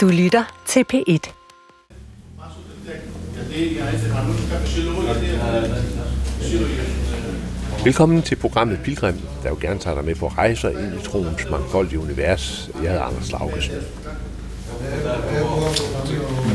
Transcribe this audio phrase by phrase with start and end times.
[0.00, 1.30] Du lytter til P1.
[7.84, 11.50] Velkommen til programmet Pilgrim, der jo gerne tager dig med på rejser ind i troens
[11.50, 12.70] mangfoldige univers.
[12.82, 13.72] Jeg hedder Anders Laugesen.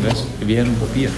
[0.02, 1.10] Hvad, skal vi have nogle papir?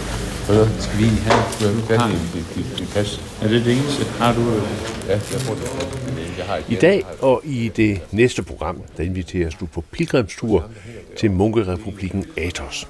[0.48, 0.68] Hvad?
[0.80, 1.44] Skal vi egentlig have
[1.90, 3.22] Ja, Har- det, det, det, det pas.
[3.42, 4.04] Er det det eneste?
[4.20, 4.42] Har du...
[4.42, 4.62] øh,
[5.08, 5.64] Ja, jeg tror det.
[6.70, 10.70] I dag og i det næste program, der inviteres du på pilgrimstur
[11.18, 12.88] til munkerepublikken Athos.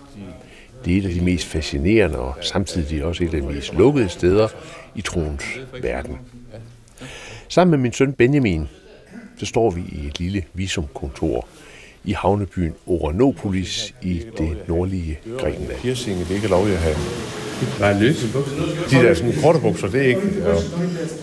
[0.85, 4.09] Det er et af de mest fascinerende og samtidig også et af de mest lukkede
[4.09, 4.47] steder
[4.95, 5.43] i troens
[5.81, 6.17] verden.
[7.47, 8.67] Sammen med min søn Benjamin,
[9.37, 11.47] så står vi i et lille visumkontor
[12.03, 15.79] i havnebyen Oranopolis i det nordlige Grækenland.
[15.79, 16.95] Piercing, det er ikke lov at have.
[17.99, 18.55] Løse bukser?
[18.89, 20.21] De der sådan korte bukser, det er ikke.
[20.45, 20.63] Og,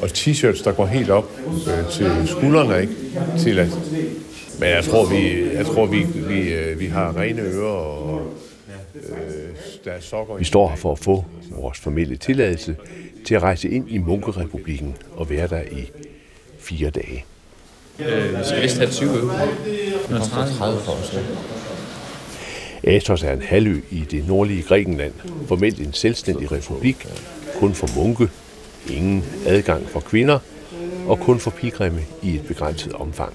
[0.03, 1.31] og t-shirts, der går helt op
[1.69, 2.93] øh, til skuldrene, ikke?
[3.39, 3.69] Til at,
[4.61, 8.23] men jeg tror, vi, jeg tror, vi, vi, øh, vi har rene ører og
[8.95, 9.11] øh,
[9.85, 10.35] der er sokker.
[10.37, 12.77] Vi står her for at få vores familie tilladelse
[13.27, 15.91] til at rejse ind i Munkerepublikken og være der i
[16.59, 17.25] fire dage.
[17.99, 19.25] Øh, vi skal vist have 20 øl.
[20.05, 21.19] 130 for os.
[22.87, 25.13] Athos er en halvø i det nordlige Grækenland,
[25.47, 27.07] formelt en selvstændig republik,
[27.59, 28.29] kun for munke,
[28.91, 30.39] ingen adgang for kvinder,
[31.07, 33.33] og kun for pilgrimme i et begrænset omfang.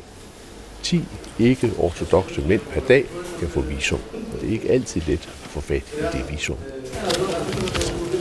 [0.83, 1.03] 10
[1.39, 3.05] ikke-ortodoxe mænd per dag
[3.39, 3.99] kan få visum,
[4.33, 6.57] og det er ikke altid let at få fat i det visum.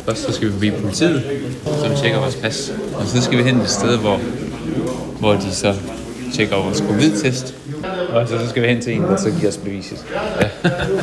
[0.04, 1.22] Først så skal vi blive politiet,
[1.64, 2.72] som tjekker vores pas.
[2.94, 4.16] Og så skal vi hen et sted, hvor,
[5.20, 5.74] hvor de så
[6.32, 7.54] tjekker vores covid-test.
[8.10, 10.06] Og så, så skal vi hen til en, der så giver os beviset.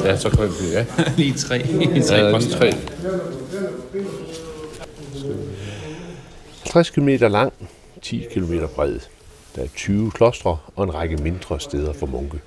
[0.03, 0.85] Ja, så kan vi, ja.
[1.17, 1.57] lige tre.
[1.57, 2.71] Lige tre, Ja, lige tre.
[6.65, 7.53] 60 km lang,
[8.01, 8.99] 10 km bred.
[9.55, 12.39] Der er 20 klostre og en række mindre steder for munke.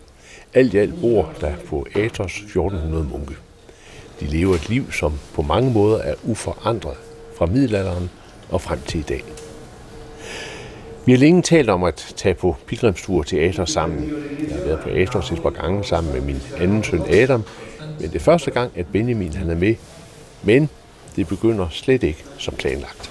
[0.54, 3.34] Alt i alt bor der på Athos 1400 munke.
[4.20, 6.96] De lever et liv, som på mange måder er uforandret
[7.38, 8.10] fra middelalderen
[8.50, 9.24] og frem til i dag.
[11.08, 14.12] Vi har længe talt om at tage på pilgrimstur til Athos sammen.
[14.48, 17.42] Jeg har været på Athos et par gange sammen med min anden søn Adam,
[18.00, 19.74] men det er første gang, at Benjamin han er med.
[20.42, 20.68] Men
[21.16, 23.10] det begynder slet ikke som planlagt.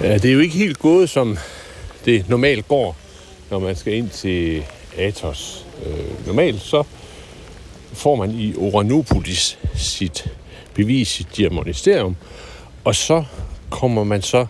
[0.00, 1.38] Ja, det er jo ikke helt gået, som
[2.04, 2.96] det normalt går,
[3.50, 4.64] når man skal ind til
[4.98, 5.66] Athos.
[5.86, 6.82] Øh, normalt så
[7.92, 10.32] får man i Oranopolis sit
[10.74, 12.16] bevis, sit diamonisterium,
[12.84, 13.24] og så
[13.70, 14.46] kommer man så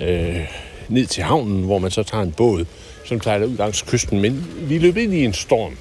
[0.00, 0.40] øh,
[0.88, 2.64] ned til havnen, hvor man så tager en båd,
[3.04, 4.20] som sejler ud langs kysten.
[4.20, 5.76] Men vi løb ind i en storm,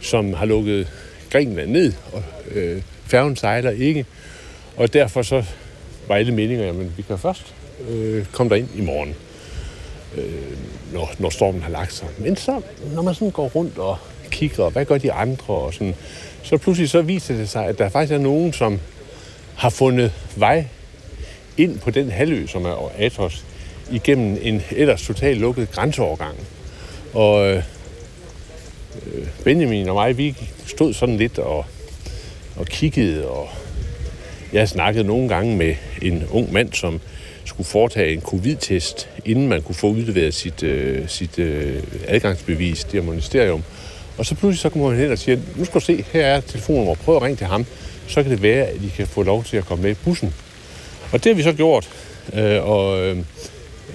[0.00, 0.88] som har lukket
[1.30, 4.06] Grækenland ned, og øh, færgen sejler ikke.
[4.76, 5.44] Og derfor så
[6.08, 7.54] var alle meninger, jamen vi kan først
[7.88, 9.14] øh, komme derind i morgen,
[10.16, 10.56] øh,
[10.92, 12.08] når, når stormen har lagt sig.
[12.18, 12.60] Men så,
[12.94, 13.96] når man sådan går rundt og
[14.30, 15.94] kigger, hvad gør de andre, og sådan,
[16.42, 18.80] så pludselig så viser det sig, at der faktisk er nogen, som
[19.56, 20.66] har fundet vej
[21.56, 23.44] ind på den halvø, som er Athos,
[23.90, 26.36] igennem en ellers totalt lukket grænseovergang.
[27.14, 27.62] Og øh,
[29.06, 31.64] øh, Benjamin og mig, vi stod sådan lidt og,
[32.56, 33.48] og kiggede, og
[34.52, 37.00] jeg snakkede nogle gange med en ung mand, som
[37.50, 42.92] skulle foretage en covid-test, inden man kunne få udleveret sit, øh, sit øh, adgangsbevis, det
[42.92, 43.62] her ministerium.
[44.18, 46.40] Og så pludselig så kommer han hen og siger, nu skal du se, her er
[46.40, 47.66] telefonnummer, prøv at ringe til ham,
[48.06, 50.34] så kan det være, at I kan få lov til at komme med i bussen.
[51.12, 51.88] Og det har vi så gjort,
[52.34, 53.18] øh, og øh,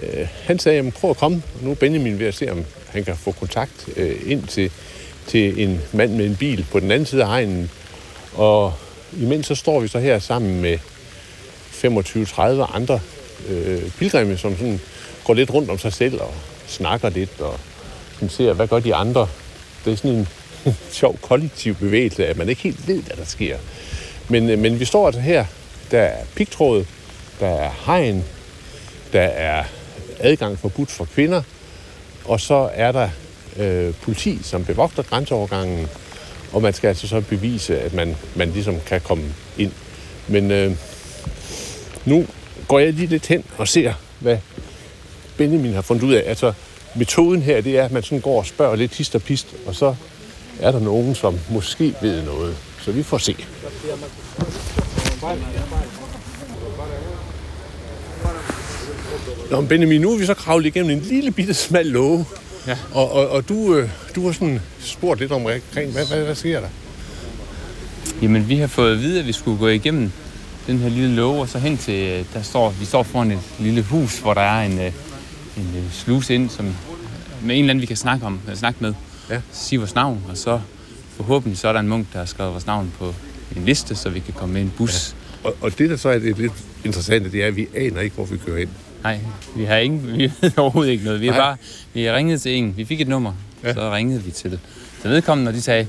[0.04, 1.44] øh, han sagde, jamen, prøv at komme.
[1.56, 4.72] Og nu er Benjamin ved at se, om han kan få kontakt øh, ind til,
[5.28, 7.72] til en mand med en bil på den anden side af hegnen.
[8.34, 8.74] Og
[9.22, 10.78] imens så står vi så her sammen med
[11.74, 13.00] 25-30 andre
[13.48, 14.80] øh, pilgrimme, som sådan
[15.24, 16.34] går lidt rundt om sig selv og
[16.68, 17.60] snakker lidt og
[18.14, 19.28] sådan ser, hvad gør de andre.
[19.86, 20.28] Det er sådan en,
[20.66, 23.58] en sjov kollektiv bevægelse, at man ikke helt ved, hvad der sker.
[24.30, 25.46] Men, øh, men vi står altså her.
[25.92, 26.86] Der er pigtråd,
[27.40, 28.24] der er hegn,
[29.14, 29.64] der er
[30.20, 31.42] adgang forbudt for kvinder,
[32.26, 33.10] og så er der
[33.58, 35.88] øh, politi, som bevogter grænseovergangen,
[36.54, 39.24] og man skal altså så bevise, at man, man ligesom kan komme
[39.58, 39.72] ind.
[40.28, 40.76] Men øh,
[42.06, 42.26] nu
[42.68, 44.38] går jeg lige lidt hen og ser, hvad
[45.38, 46.24] Benjamin har fundet ud af.
[46.26, 46.54] Altså,
[46.96, 49.76] metoden her, det er, at man sådan går og spørger lidt hist og pist, og
[49.76, 49.96] så
[50.60, 52.58] er der nogen, som måske ved noget.
[52.82, 53.36] Så vi får se.
[59.52, 62.26] Nå, Benjamin, nu er vi så kravlet igennem en lille bitte smal låge.
[62.68, 62.78] Ja.
[62.94, 66.60] Og, og, og du, øh, du har sådan spurgt lidt omkring, hvad, hvad, hvad sker
[66.60, 66.68] der?
[68.22, 70.12] Jamen, vi har fået at vide, at vi skulle gå igennem
[70.68, 73.40] den her lille låge, og så hen til, øh, der står, vi står foran et
[73.60, 74.92] lille hus, hvor der er en, øh,
[75.58, 76.66] en øh, sluse ind, som
[77.42, 78.94] med en eller anden, vi kan snakke om, snakke med.
[79.30, 79.42] Ja.
[79.52, 80.60] Sige vores navn, og så
[81.16, 83.14] forhåbentlig så er der en munk, der har skrevet vores navn på
[83.56, 85.16] en liste, så vi kan komme med en bus.
[85.44, 85.50] Ja.
[85.50, 86.54] Og, og det, der så er det lidt
[86.84, 88.70] interessante, det er, at vi aner ikke, hvor vi kører ind.
[89.04, 89.20] Nej,
[89.56, 91.22] vi har ingen, vi ved overhovedet ikke noget.
[91.22, 91.58] Vi har bare
[91.94, 92.78] vi har ringet til en.
[92.78, 93.34] Vi fik et nummer,
[93.64, 93.74] ja.
[93.74, 94.60] så ringede vi til det.
[95.02, 95.88] Så vedkommende, og de sagde,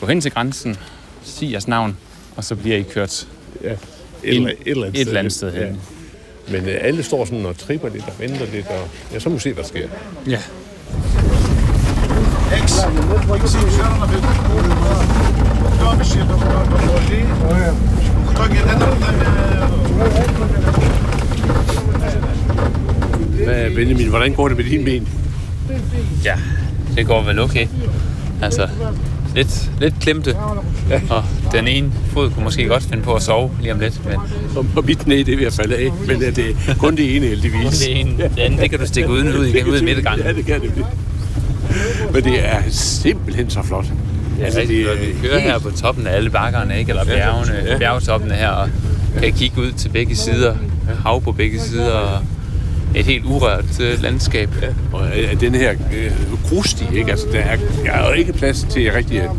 [0.00, 0.76] gå hen til grænsen,
[1.24, 1.96] sig jeres navn,
[2.36, 3.28] og så bliver I kørt
[3.62, 3.74] Ja.
[4.24, 5.66] Et, eller, et, eller andet et eller andet sted Ja.
[5.66, 5.80] hen.
[6.50, 9.34] Men øh, alle står sådan og tripper lidt og venter lidt, og ja, så må
[9.34, 9.88] vi se, hvad der sker.
[10.26, 10.38] Ja.
[12.66, 12.72] X.
[23.44, 25.08] Hvad, Benjamin, hvordan går det med dine ben?
[26.24, 26.34] Ja,
[26.96, 27.66] det går vel okay.
[28.42, 28.68] Altså,
[29.34, 30.36] lidt, lidt klemte.
[30.90, 31.00] Ja.
[31.10, 34.04] Og den ene fod kunne måske godt finde på at sove lige om lidt.
[34.06, 34.14] Men
[34.56, 36.96] Og, og mit knæ, det er ved at falde af, men er det er kun
[36.96, 37.78] det ene heldigvis.
[37.78, 40.26] det ene, det andet, det kan du stikke uden ud igen, ud i midtergangen.
[40.26, 40.72] Ja, det kan det.
[42.12, 43.86] Men det er simpelthen så flot.
[44.42, 46.90] Altså, det, vi kører her på toppen af alle bakkerne, ikke?
[46.90, 47.72] eller bjergene, Ja.
[47.72, 47.78] ja.
[47.78, 48.68] bjergtoppene her, og
[49.22, 50.54] kan kigge ud til begge sider,
[51.02, 52.18] hav på begge sider, og
[52.94, 54.50] et helt urørt øh, landskab.
[54.62, 54.66] Ja.
[54.92, 56.10] Og øh, den her øh,
[56.48, 57.10] grussti, ikke?
[57.10, 59.20] Altså, der er, der er jo ikke plads til rigtig...
[59.20, 59.30] at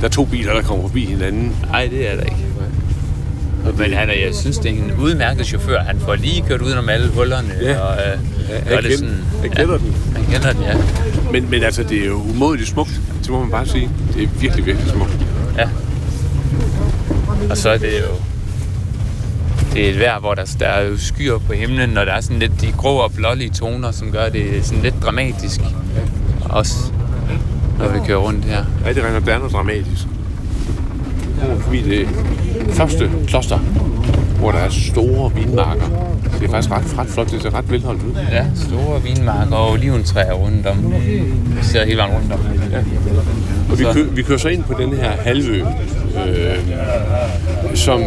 [0.00, 1.56] Der er to biler, der kommer forbi hinanden.
[1.70, 2.36] Nej, det er der ikke.
[3.78, 5.78] Men han er, jeg synes, det er en udmærket chauffør.
[5.78, 7.48] Han får lige kørt udenom alle hullerne.
[7.62, 7.78] Ja.
[7.78, 8.18] Og, øh,
[8.50, 9.96] jeg gør det sådan, jeg kender ja, den.
[10.16, 10.74] Han kender den, ja.
[11.32, 13.00] Men, men altså, det er jo umådeligt smukt.
[13.22, 13.90] Det må man bare sige.
[14.14, 15.16] Det er virkelig, virkelig smukt.
[15.58, 15.68] ja.
[17.50, 18.35] Og så er det jo...
[19.76, 22.20] Det er et vejr, hvor der, der er jo skyer på himlen, og der er
[22.20, 25.60] sådan lidt de grå og blålige toner, som gør det sådan lidt dramatisk.
[26.44, 26.92] Også
[27.78, 28.64] når vi kører rundt her.
[28.84, 30.06] Ja, det regner der er noget dramatisk.
[31.40, 32.08] Kommer forbi det
[32.72, 33.58] første kloster,
[34.46, 35.88] hvor der er store vinmarker.
[36.38, 37.30] Det er faktisk ret, ret flot.
[37.30, 38.12] Det ser ret velholdt ud.
[38.30, 40.92] Ja, store vinmarker og oliventræer rundt om.
[40.92, 42.40] Vi ser hele vejen rundt om.
[42.70, 42.78] Ja.
[43.70, 45.64] Og vi, kø, vi kører så ind på den her halvø,
[46.26, 46.58] øh,
[47.74, 48.02] som,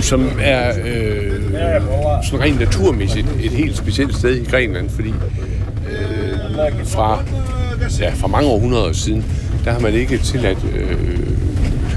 [0.00, 1.42] som er øh,
[2.24, 7.22] sådan rent naturmæssigt et helt specielt sted i Grækenland, fordi øh, fra,
[8.00, 9.24] ja, fra mange århundreder siden,
[9.64, 10.96] der har man ikke tilladt øh,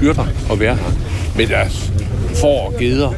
[0.00, 0.92] hyrder at være her
[1.36, 1.93] med deres
[2.34, 3.08] får og geder,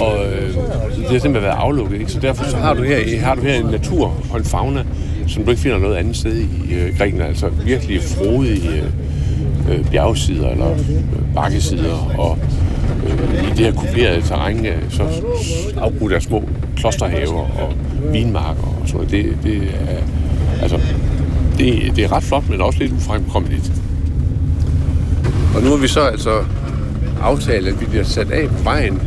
[0.00, 0.54] og øh,
[0.96, 2.00] det har simpelthen været aflukket.
[2.00, 2.12] Ikke?
[2.12, 4.84] Så derfor så har du her, har du her en natur og en fauna,
[5.26, 7.28] som du ikke finder noget andet sted i øh, Grækenland.
[7.28, 8.84] Altså virkelig frodige øh,
[9.70, 10.78] øh, bjergsider eller øh,
[11.34, 12.38] bakkesider, og
[13.06, 15.02] øh, i det her kuperede terræn, øh, så
[15.76, 16.42] afbrudt af små
[16.76, 17.72] klosterhaver og
[18.12, 19.10] vinmarker og sådan noget.
[19.10, 20.02] Det, det er,
[20.62, 20.80] altså,
[21.58, 23.72] det, det er ret flot, men også lidt ufremkommeligt.
[25.54, 26.30] Og nu er vi så altså
[27.20, 29.02] aftalt, at vi bliver sat af på vejen,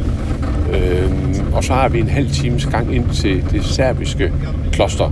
[0.74, 1.12] øh,
[1.54, 4.34] og så har vi en halv times gang ind til det serbiske
[4.72, 5.12] kloster,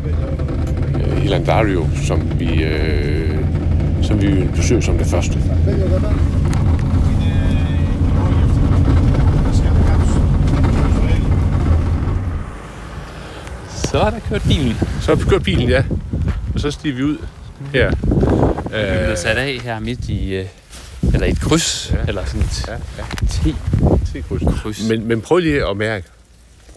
[0.95, 3.39] øh, Hilandario, som vi, øh,
[4.01, 5.39] som vi vil besøge som det første.
[13.92, 14.75] Så er der kørt bilen.
[15.01, 15.83] Så har vi kørt bilen, ja.
[16.54, 17.18] Og så stiger vi ud
[17.74, 17.89] her.
[17.89, 20.44] Vi bliver sat af her midt i...
[21.13, 21.92] Eller et kryds.
[21.94, 21.98] Ja.
[22.08, 23.04] Eller sådan et Ja, ja.
[23.28, 23.56] T.
[24.14, 24.62] Se kryds.
[24.62, 24.90] Kryds.
[24.90, 26.07] Men, men prøv lige at mærke,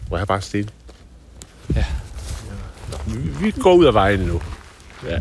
[0.09, 0.71] hvor jeg bare stille.
[1.75, 1.85] Ja.
[3.07, 4.41] Vi, vi går ud af vejen nu.
[5.09, 5.19] Ja.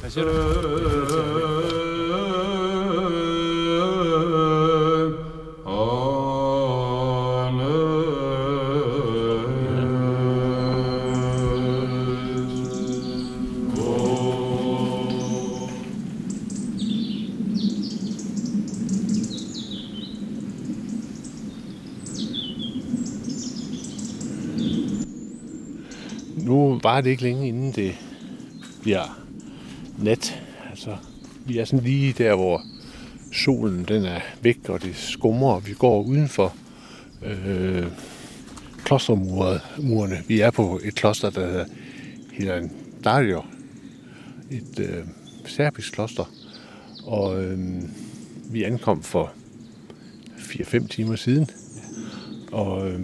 [0.00, 0.61] Hvad siger du?
[27.04, 27.94] Det ikke længe inden det
[28.82, 29.24] bliver
[29.98, 30.42] nat.
[30.70, 30.96] Altså,
[31.46, 32.62] vi er sådan lige der, hvor
[33.32, 36.54] solen den er væk, og det skummer, og vi går udenfor
[37.22, 37.86] øh,
[38.84, 40.22] klostermurene.
[40.28, 41.64] Vi er på et kloster, der hedder
[42.32, 43.42] Hilandario.
[44.50, 45.04] Et øh,
[45.46, 46.24] serbisk kloster.
[47.04, 47.58] Og øh,
[48.50, 49.32] vi ankom for
[50.36, 51.50] 4-5 timer siden.
[52.52, 53.00] Og øh,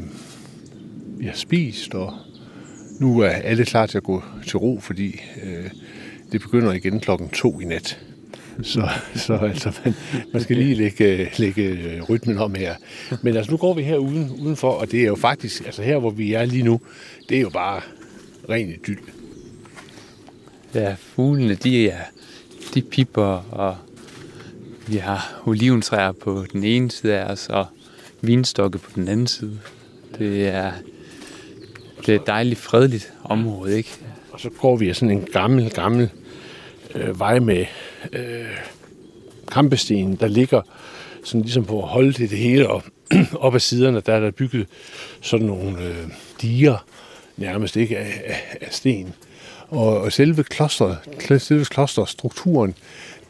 [1.19, 2.14] vi har spist, og
[2.99, 5.71] nu er alle klar til at gå til ro, fordi øh,
[6.33, 7.99] det begynder igen klokken to i nat.
[8.62, 8.88] Så,
[9.26, 9.95] så altså, man,
[10.33, 12.75] man skal lige lægge, øh, lægge øh, rytmen om her.
[13.23, 15.99] Men altså, nu går vi her uden, udenfor, og det er jo faktisk, altså her,
[15.99, 16.81] hvor vi er lige nu,
[17.28, 17.81] det er jo bare
[18.49, 18.99] ren idyll.
[20.75, 22.00] Ja, fuglene, de er,
[22.75, 23.76] de pipper, og
[24.87, 27.67] vi har oliventræer på den ene side af os, og
[28.21, 29.59] vinstokke på den anden side.
[30.19, 30.73] Det er,
[32.07, 33.90] det er et dejligt, fredeligt område, ikke?
[34.33, 36.11] Og så går vi af sådan en gammel, gammel
[36.95, 37.67] øh, vej med
[38.12, 38.47] øh,
[39.52, 40.62] kampesten, der ligger
[41.25, 42.85] sådan ligesom på at holde det, det hele op,
[43.47, 44.67] op ad siderne, der er der bygget
[45.21, 46.09] sådan nogle øh,
[46.43, 46.87] diger,
[47.37, 49.14] nærmest ikke af, af, af sten.
[49.69, 50.99] Og, og selve klosteret,
[51.38, 52.75] selve klosterstrukturen,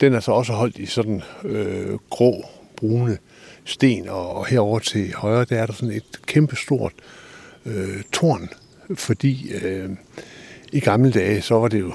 [0.01, 2.45] den er så også holdt i sådan øh, grå,
[2.77, 3.19] brune
[3.65, 7.28] sten, og, og herover til højre, der er der sådan et kæmpestort øh,
[7.67, 8.49] Øh, tårn,
[8.95, 9.91] fordi øh,
[10.73, 11.93] i gamle dage, så var det jo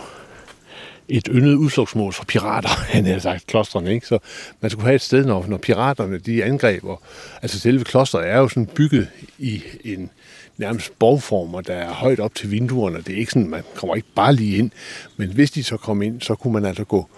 [1.08, 4.08] et yndet udflugtsmål for pirater, han havde sagt, klostrene, ikke?
[4.08, 4.20] Så
[4.62, 7.02] man skulle have et sted, når, når piraterne de angreb, og,
[7.42, 10.10] altså selve klosteret er jo sådan bygget i en
[10.58, 13.96] nærmest borgform, og der er højt op til vinduerne, det er ikke sådan, man kommer
[13.96, 14.72] ikke bare lige ind,
[15.18, 17.10] men hvis de så kom ind, så kunne man altså gå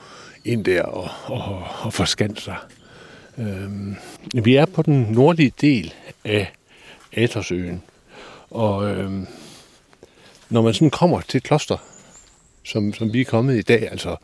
[0.46, 2.58] ind der og, og, og forskanse sig.
[3.38, 3.96] Øhm,
[4.34, 5.94] vi er på den nordlige del
[6.26, 6.52] af
[7.14, 7.82] Atorsøen,
[8.56, 9.12] og øh,
[10.50, 11.78] når man sådan kommer til et kloster,
[12.64, 14.16] som, som vi er kommet i dag, altså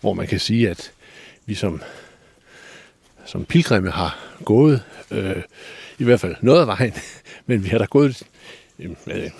[0.00, 0.92] hvor man kan sige, at
[1.46, 1.82] vi som,
[3.24, 5.42] som pilgrimme har gået, øh,
[5.98, 6.92] i hvert fald noget af vejen,
[7.46, 8.22] men vi har da gået
[8.78, 9.30] øh,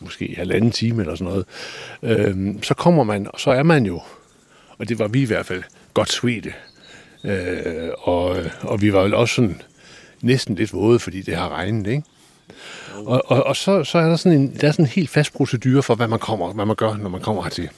[0.00, 1.46] måske halvanden time eller sådan noget,
[2.02, 4.00] øh, så kommer man, og så er man jo,
[4.78, 5.62] og det var vi i hvert fald,
[5.94, 6.52] godt svede.
[7.24, 9.62] Øh, og, og vi var jo også sådan
[10.20, 12.02] næsten lidt våde, fordi det har regnet, ikke?
[12.94, 15.32] Og, og, og så, så er der sådan en, der er sådan en helt fast
[15.32, 17.70] procedure for, hvad man, kommer, hvad man gør, når man kommer hertil.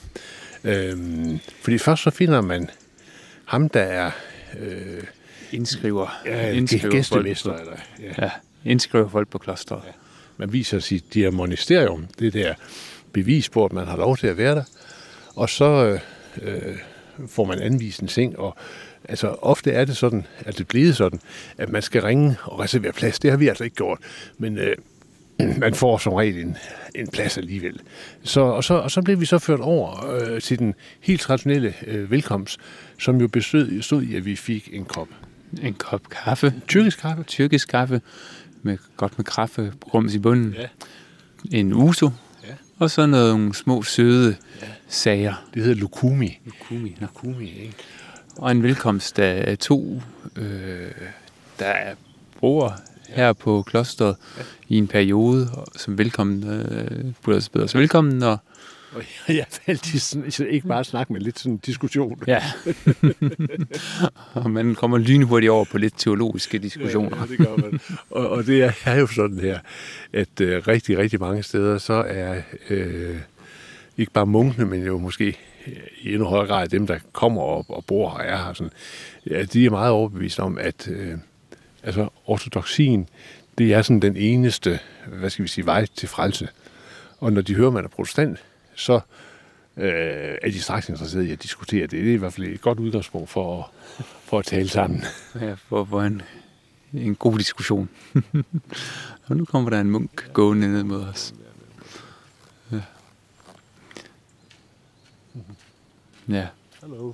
[0.64, 2.70] Øhm, fordi først så finder man
[3.44, 4.10] ham, der er...
[4.60, 5.02] Øh,
[5.52, 7.50] indskriver, ja, indskriver gæstemester.
[7.50, 7.80] folk på, Eller,
[8.18, 8.24] ja.
[8.24, 8.30] ja,
[8.64, 9.82] indskriver folk på klosteret.
[9.86, 9.92] Ja.
[10.36, 12.54] man viser sit diamonisterium, det der
[13.12, 14.64] bevis på, at man har lov til at være der.
[15.34, 16.00] Og så øh,
[16.42, 16.76] øh,
[17.28, 18.56] får man anvist en seng, og
[19.04, 21.20] altså ofte er det sådan, at det er blevet sådan,
[21.58, 23.18] at man skal ringe og reservere plads.
[23.18, 23.98] Det har vi altså ikke gjort,
[24.38, 24.76] men øh,
[25.58, 26.56] man får som regel en,
[26.94, 27.80] en plads alligevel.
[28.22, 31.74] Så, og, så, og så blev vi så ført over øh, til den helt traditionelle
[31.86, 32.60] øh, velkomst,
[33.00, 35.08] som jo bestod stod i, at vi fik en kop
[35.62, 37.22] En kop kaffe, tyrkisk kaffe.
[37.22, 38.00] tyrkisk kaffe,
[38.62, 40.54] med, godt med kaffe grums i bunden.
[40.58, 40.66] Ja.
[41.58, 42.10] En uso,
[42.48, 42.52] Ja.
[42.78, 44.36] og så nogle små søde
[44.88, 45.44] sager.
[45.54, 46.38] Det hedder lukumi.
[46.46, 46.96] Lukumi.
[47.00, 47.06] Nå.
[47.06, 47.74] Lukumi, ikke?
[48.38, 50.02] Og en velkomst af to,
[50.36, 50.90] øh,
[51.58, 51.94] der er
[52.38, 52.74] bror
[53.08, 54.42] her på klosteret ja.
[54.68, 58.38] i en periode, som velkommen, øh, burde os byde os velkommen, og
[58.94, 62.22] Og jeg valgte sådan, så ikke bare snakke med lidt sådan en diskussion.
[62.26, 62.42] ja,
[64.34, 67.16] og man kommer lynhurtigt over på lidt teologiske diskussioner.
[67.16, 67.80] Ja, det gør man.
[68.10, 69.58] og, og det er, er jo sådan her,
[70.12, 73.16] at øh, rigtig, rigtig mange steder, så er øh,
[73.98, 75.38] ikke bare munkene, men jo måske
[76.02, 78.72] i endnu højere grad dem, der kommer op og bor og er her, sådan,
[79.30, 81.18] ja, de er meget overbevist om, at øh,
[81.82, 83.08] altså, ortodoxien,
[83.58, 86.48] det er sådan den eneste, hvad skal vi sige, vej til frelse.
[87.18, 88.38] Og når de hører, at man er protestant,
[88.74, 89.00] så
[89.76, 91.90] øh, er de straks interesserede i at diskutere det.
[91.90, 93.64] Det er i hvert fald et godt udgangspunkt for at,
[94.24, 95.04] for at tale sammen.
[95.40, 96.22] Ja, for, for en,
[96.94, 97.88] en god diskussion.
[99.26, 101.34] og nu kommer der en munk gående ned mod os.
[106.28, 106.46] Ja,
[106.80, 107.12] Hallo.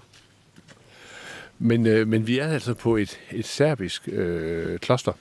[1.59, 5.13] Men, øh, men vi er altså på et, et serbisk øh, kloster.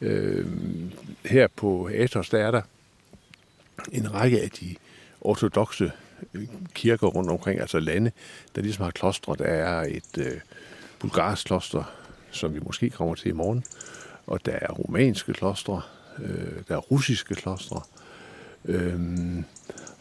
[0.00, 0.46] Øh,
[1.24, 2.62] her på Athos, der er der
[3.92, 4.74] en række af de
[5.20, 5.92] ortodoxe
[6.34, 8.10] øh, kirker rundt omkring, altså lande,
[8.54, 9.36] der ligesom har klostre.
[9.38, 10.40] Der er et øh,
[10.98, 11.94] bulgarsk kloster,
[12.30, 13.64] som vi måske kommer til i morgen,
[14.26, 15.82] og der er romanske klostre,
[16.18, 17.80] øh, der er russiske klostre,
[18.64, 19.00] øh,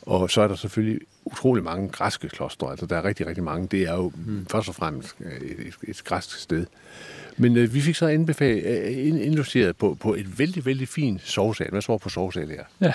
[0.01, 2.72] og så er der selvfølgelig utrolig mange græske klostre.
[2.72, 3.67] Altså, der er rigtig, rigtig mange.
[3.67, 4.46] Det er jo mm.
[4.51, 6.65] først og fremmest øh, et, et, et græsk sted.
[7.38, 11.69] Men øh, vi fik så øh, ind- indlogeret på, på et vældig, vældig fint sovesal.
[11.69, 12.63] Hvad står på sovesal her?
[12.81, 12.93] ja.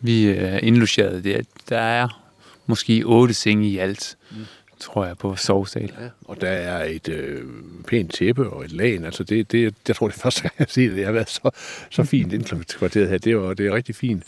[0.00, 1.24] Vi er indlogeret.
[1.24, 2.22] Det er, der er
[2.66, 4.36] måske otte senge i alt, mm.
[4.80, 5.92] Tror jeg, på sovesal.
[6.00, 6.08] Ja.
[6.24, 7.44] Og der er et øh,
[7.86, 9.04] pænt tæppe og et lagen.
[9.04, 10.96] Altså, det, det, jeg tror, det er første gang, jeg ser det.
[10.96, 11.50] Jeg har været så,
[11.90, 13.18] så fint indkvarteret her.
[13.18, 14.22] Det, var, det er rigtig fint.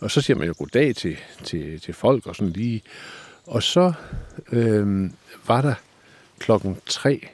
[0.00, 2.82] Og så siger man jo goddag til, til, til folk og sådan lige.
[3.46, 3.92] Og så
[4.52, 5.10] øh,
[5.46, 5.74] var der
[6.38, 7.28] klokken tre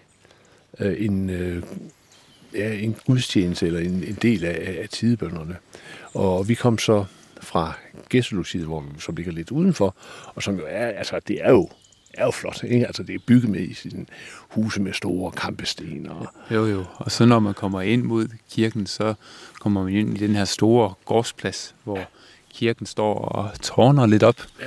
[0.78, 1.62] øh, en, øh,
[2.54, 5.56] ja, en gudstjeneste, eller en, en del af, af tidebønderne.
[6.14, 7.04] Og vi kom så
[7.40, 7.72] fra
[8.08, 9.96] Gæsselusiet, hvor som ligger lidt udenfor,
[10.34, 11.68] og som jo er, altså det er jo
[12.14, 12.62] er jo flot.
[12.62, 12.86] Ikke?
[12.86, 14.06] Altså, det er bygget med i sine
[14.48, 16.06] huse med store kampesten.
[16.10, 16.26] Og...
[16.50, 16.84] Jo, jo.
[16.96, 19.14] Og så når man kommer ind mod kirken, så
[19.60, 22.00] kommer man ind i den her store gårdsplads, hvor
[22.50, 24.46] kirken står og tårner lidt op.
[24.60, 24.66] Ja.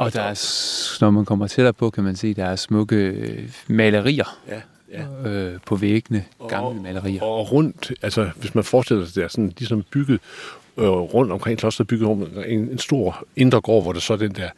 [0.00, 3.52] Og der er, når man kommer tættere på, kan man se, der er smukke øh,
[3.68, 4.60] malerier ja,
[4.92, 5.28] ja.
[5.28, 7.22] Øh, på væggene, gamle malerier.
[7.22, 10.20] Og, og rundt, altså hvis man forestiller sig, det er sådan ligesom bygget
[10.78, 14.32] øh, rundt omkring klosteret, bygget om en, en stor indre gård, hvor der så den
[14.32, 14.50] der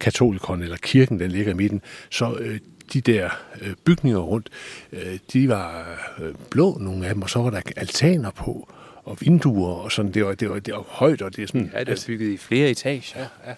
[0.00, 2.58] katolikon, eller kirken, den ligger i midten, så øh,
[2.92, 3.30] de der
[3.62, 4.48] øh, bygninger rundt,
[4.92, 8.68] øh, de var øh, blå, nogle af dem, og så var der altaner på,
[9.04, 11.70] og vinduer, og sådan, det var, det var, det var højt, og det er sådan...
[11.74, 13.02] Ja, det er bygget i flere etager.
[13.16, 13.54] Ja, ja.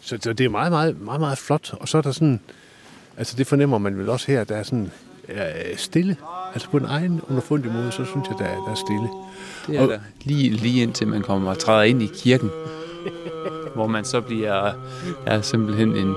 [0.00, 1.74] Så, så det er meget, meget, meget, meget flot.
[1.80, 2.40] Og så er der sådan,
[3.16, 4.90] altså det fornemmer man vel også her, der er sådan
[5.28, 6.16] ja, stille.
[6.54, 9.08] Altså på en egen underfundig måde, så synes jeg, der er, der er stille.
[9.66, 9.98] Det er og, der.
[10.22, 12.50] Lige, lige indtil man kommer og træder ind i kirken,
[13.74, 14.72] hvor man så bliver
[15.26, 16.14] ja, simpelthen en,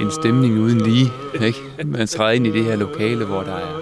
[0.00, 1.12] en stemning uden lige.
[1.40, 1.58] Ikke?
[1.84, 3.80] Man træder ind i det her lokale, hvor der er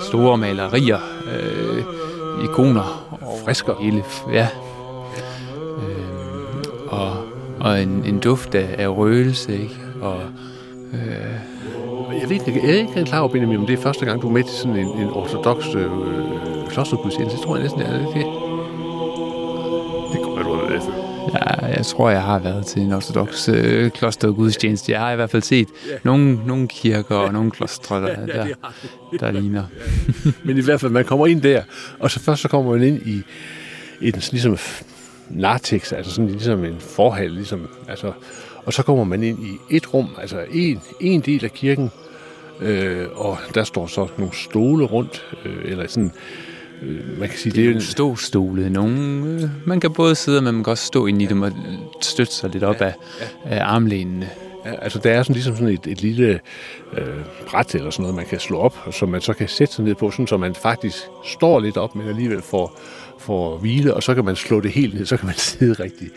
[0.00, 0.98] store malerier,
[1.32, 1.84] øh,
[2.44, 3.02] ikoner.
[3.10, 3.74] Og frisker.
[3.80, 4.48] Hele, ja.
[5.78, 6.06] Øh,
[6.86, 7.26] og
[7.60, 9.76] og en, en duft af, af røgelse, ikke?
[10.00, 10.20] Og,
[10.92, 11.55] øh,
[12.20, 14.28] jeg ved ikke, jeg er ikke klar over, Benjamin, om det er første gang, du
[14.28, 15.90] er med til sådan en, en ortodox øh,
[16.68, 17.36] klostergudstjeneste.
[17.36, 18.26] Det tror jeg næsten, er det det.
[20.12, 20.82] Det kommer du have
[21.34, 24.92] Ja, jeg tror, jeg har været til en ortodox øh, klostergudstjeneste.
[24.92, 26.00] Jeg har i hvert fald set yeah.
[26.04, 28.46] nogle, nogle kirker og nogle klostre, der, ja, der,
[29.20, 29.64] der ligner.
[30.44, 31.62] Men i hvert fald, man kommer ind der,
[31.98, 33.22] og så først så kommer man ind i,
[34.00, 34.58] i den ligesom
[35.30, 38.12] nartex, altså sådan ligesom en forhal, ligesom, altså,
[38.64, 41.90] og så kommer man ind i et rum, altså en, en del af kirken,
[42.60, 46.12] øh, og der står så nogle stole rundt, øh, eller sådan,
[46.82, 48.70] øh, man kan sige, det er, det er stå stole.
[48.70, 51.52] Nogle, øh, man kan både sidde, men man kan også stå ind i dem og
[52.00, 53.56] støtte sig lidt op ja, af, ja.
[53.56, 54.30] af armlænene.
[54.66, 56.40] Ja, altså der er sådan ligesom sådan et, et lille
[56.98, 57.06] øh,
[57.46, 59.94] bræt eller sådan noget, man kan slå op, som man så kan sætte sig ned
[59.94, 62.80] på, sådan så man faktisk står lidt op, men alligevel får,
[63.18, 66.12] får hvile, og så kan man slå det helt ned, så kan man sidde rigtigt.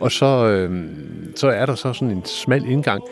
[0.00, 0.86] Og så, øh,
[1.36, 3.02] så er der så sådan en smal indgang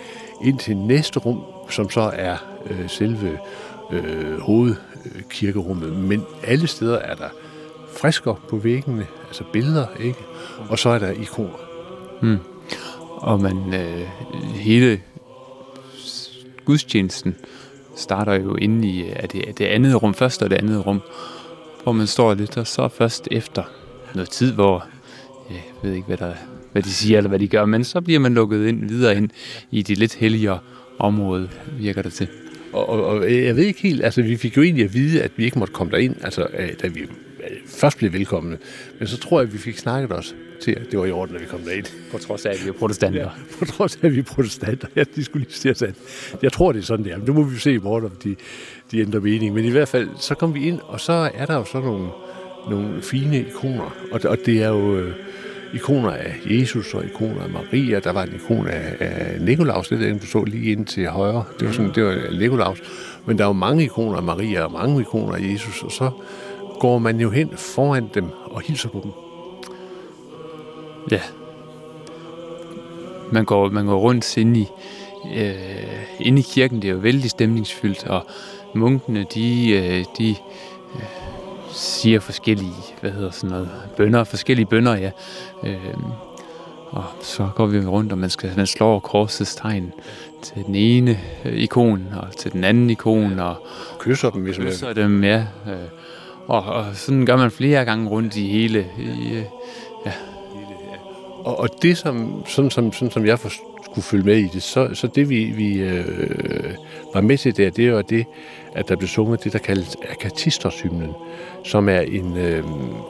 [0.45, 2.37] ind til næste rum, som så er
[2.71, 3.39] øh, selve
[3.93, 5.93] øh, hovedkirkerummet.
[5.93, 7.29] Men alle steder er der
[7.97, 10.19] frisker på væggene, altså billeder, ikke?
[10.69, 11.59] Og så er der ikoner.
[12.23, 12.39] Mm.
[13.17, 14.09] Og man øh,
[14.55, 15.01] hele
[16.65, 17.37] gudstjenesten
[17.97, 21.01] starter jo inde i er det, det andet rum først og det andet rum,
[21.83, 23.63] hvor man står lidt, og så først efter
[24.15, 24.87] noget tid, hvor
[25.51, 26.33] jeg ved ikke, hvad, der,
[26.73, 29.31] hvad de siger eller hvad de gør, men så bliver man lukket ind videre ind
[29.71, 30.59] i det lidt helligere
[30.99, 31.49] område,
[31.79, 32.29] virker det til.
[32.73, 35.31] Og, og, og jeg ved ikke helt, altså vi fik jo egentlig at vide, at
[35.37, 36.47] vi ikke måtte komme derind, altså
[36.83, 37.07] da vi
[37.67, 38.59] først blev velkomne.
[38.99, 41.35] Men så tror jeg, at vi fik snakket os til, at det var i orden,
[41.37, 41.87] at vi kom derind.
[42.11, 43.21] På trods af, at vi er protestanter.
[43.21, 44.89] Ja, på trods af, at vi er protestanter.
[44.97, 45.83] Ja, de skulle lige sige os,
[46.43, 47.17] jeg tror, det er sådan, det er.
[47.17, 48.37] Men nu må vi se i morgen, om de,
[48.91, 49.55] de ændrer mening.
[49.55, 52.09] Men i hvert fald, så kom vi ind, og så er der jo så nogle,
[52.71, 53.97] nogle fine ikoner.
[54.13, 55.15] Og, og det er jo øh,
[55.77, 58.01] ikoner af Jesus og ikoner af Maria.
[58.01, 61.45] Der var en ikon af, af Nikolaus, det der, du så lige ind til højre.
[61.61, 62.83] Det var, sådan, det var Nikolaus.
[63.27, 66.11] Men der var mange ikoner af Maria og mange ikoner af Jesus, og så
[66.81, 69.11] går man jo hen foran dem og hilser på dem.
[71.11, 71.21] Ja.
[73.33, 74.67] Man går, man går rundt ind i,
[75.37, 75.55] øh,
[76.21, 76.83] inde i kirken.
[76.83, 78.27] Det er jo vældig stemningsfyldt, og
[78.75, 80.31] munkene, de, øh, de
[80.95, 81.26] øh,
[81.77, 85.11] siger forskellige, hvad hedder sådan noget, bønder, forskellige bønder, ja.
[85.65, 85.95] Øh,
[86.91, 89.93] og så går vi rundt, og man, skal, man slår korsets tegn
[90.43, 93.67] til den ene øh, ikon, og til den anden ikon, og
[93.99, 95.39] kysser dem, hvis man kysser dem, ja.
[95.67, 95.75] Øh,
[96.47, 99.45] og, og sådan gør man flere gange rundt i hele, i, øh,
[100.07, 100.13] ja.
[101.47, 103.49] Og, og det, som, sådan, som, sådan, som jeg for,
[103.85, 106.05] skulle følge med i det, så, så det vi, vi øh,
[107.15, 108.27] var med til der, det var det,
[108.75, 111.11] at der blev sunget det, der kaldes akatistershymnen,
[111.65, 112.65] som er en øh,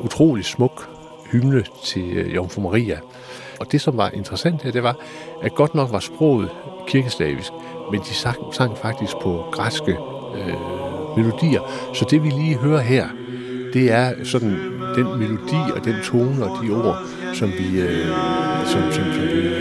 [0.04, 0.88] utrolig smuk
[1.32, 2.98] hymne til øh, Jomfru Maria.
[3.60, 4.96] Og det, som var interessant her, det var,
[5.42, 6.48] at godt nok var sproget
[6.86, 7.52] kirkeslavisk,
[7.92, 9.96] men de sang, sang faktisk på græske
[10.36, 10.54] øh,
[11.16, 11.90] melodier.
[11.94, 13.08] Så det, vi lige hører her,
[13.72, 14.56] det er sådan
[14.96, 16.98] den melodi og den tone og de ord,
[17.34, 18.06] som vi, øh,
[18.66, 19.55] som, som, som vi hørte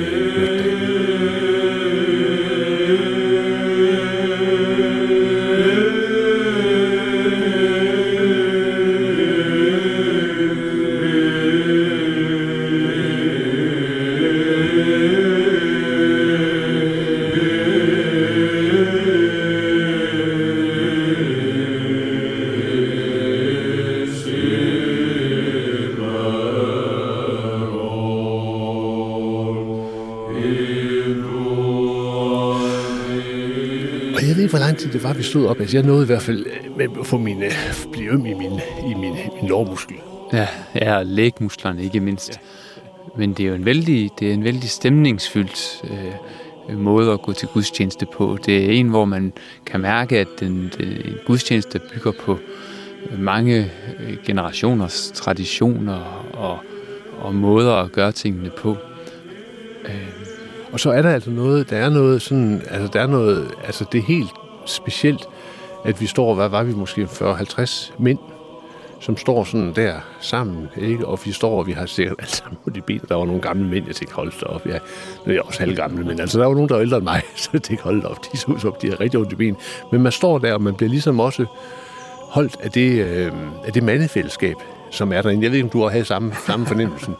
[34.95, 35.59] det var, vi stod op.
[35.59, 37.51] Altså, jeg nåede i hvert fald øh, med at få min, øh,
[37.91, 38.51] blive øm i min,
[38.91, 39.95] i min, min lårmuskel.
[40.33, 42.29] Ja, ja, og lægmusklerne ikke mindst.
[42.29, 42.37] Ja.
[43.17, 45.81] Men det er jo en vældig, det er en vældig stemningsfyldt
[46.69, 48.37] øh, måde at gå til gudstjeneste på.
[48.45, 49.33] Det er en, hvor man
[49.65, 52.39] kan mærke, at den, den en gudstjeneste bygger på
[53.17, 56.57] mange øh, generationers traditioner og,
[57.19, 58.77] og måder at gøre tingene på.
[59.85, 60.07] Øh.
[60.71, 63.85] Og så er der altså noget, der er noget sådan, altså der er noget, altså
[63.91, 64.29] det er helt
[64.65, 65.29] specielt,
[65.83, 68.19] at vi står, hvad var vi måske, 40-50 mænd,
[68.99, 71.07] som står sådan der sammen, ikke?
[71.07, 73.41] og vi står, og vi har sikkert alle sammen på de ben, der var nogle
[73.41, 74.77] gamle mænd, jeg tænkte, hold da op, ja,
[75.25, 77.21] nu er jeg også halvgamle, men altså der var nogen, der var ældre end mig,
[77.35, 79.35] så jeg tænkte, hold da op, de så ud som, de har rigtig ondt i
[79.35, 79.57] ben.
[79.91, 81.45] Men man står der, og man bliver ligesom også
[82.29, 83.31] holdt af det, øh,
[83.65, 84.55] af det mandefællesskab,
[84.89, 85.43] som er derinde.
[85.43, 87.11] Jeg ved ikke, om du har havde samme, samme fornemmelse.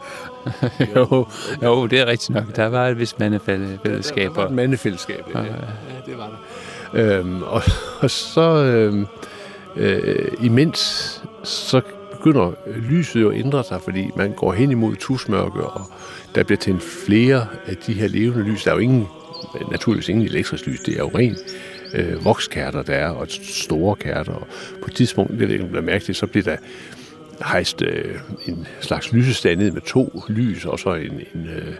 [0.96, 1.26] jo,
[1.62, 2.56] jo, det er rigtigt nok.
[2.56, 4.30] Der var et vist mandefællesskab.
[4.34, 5.42] Der var et mandefællesskab, ja.
[5.42, 5.44] ja.
[6.06, 6.36] det var der.
[6.94, 7.62] Øhm, og,
[8.02, 9.06] og så øhm,
[9.76, 11.80] øh, imens, så
[12.12, 12.52] begynder
[12.90, 15.82] lyset jo at ændre sig, fordi man går hen imod tusmørke, og
[16.34, 18.64] der bliver tændt flere af de her levende lys.
[18.64, 19.06] Der er jo ingen,
[19.70, 21.38] naturligvis ingen elektrisk lys, det er jo rent
[21.94, 24.32] øh, vokskærter, der er, og store kærter.
[24.32, 24.46] Og
[24.82, 26.56] på et tidspunkt, det er mærkeligt, så bliver der
[27.44, 28.14] hejst øh,
[28.46, 31.74] en slags lysestand ned med to lys, og så en, en øh,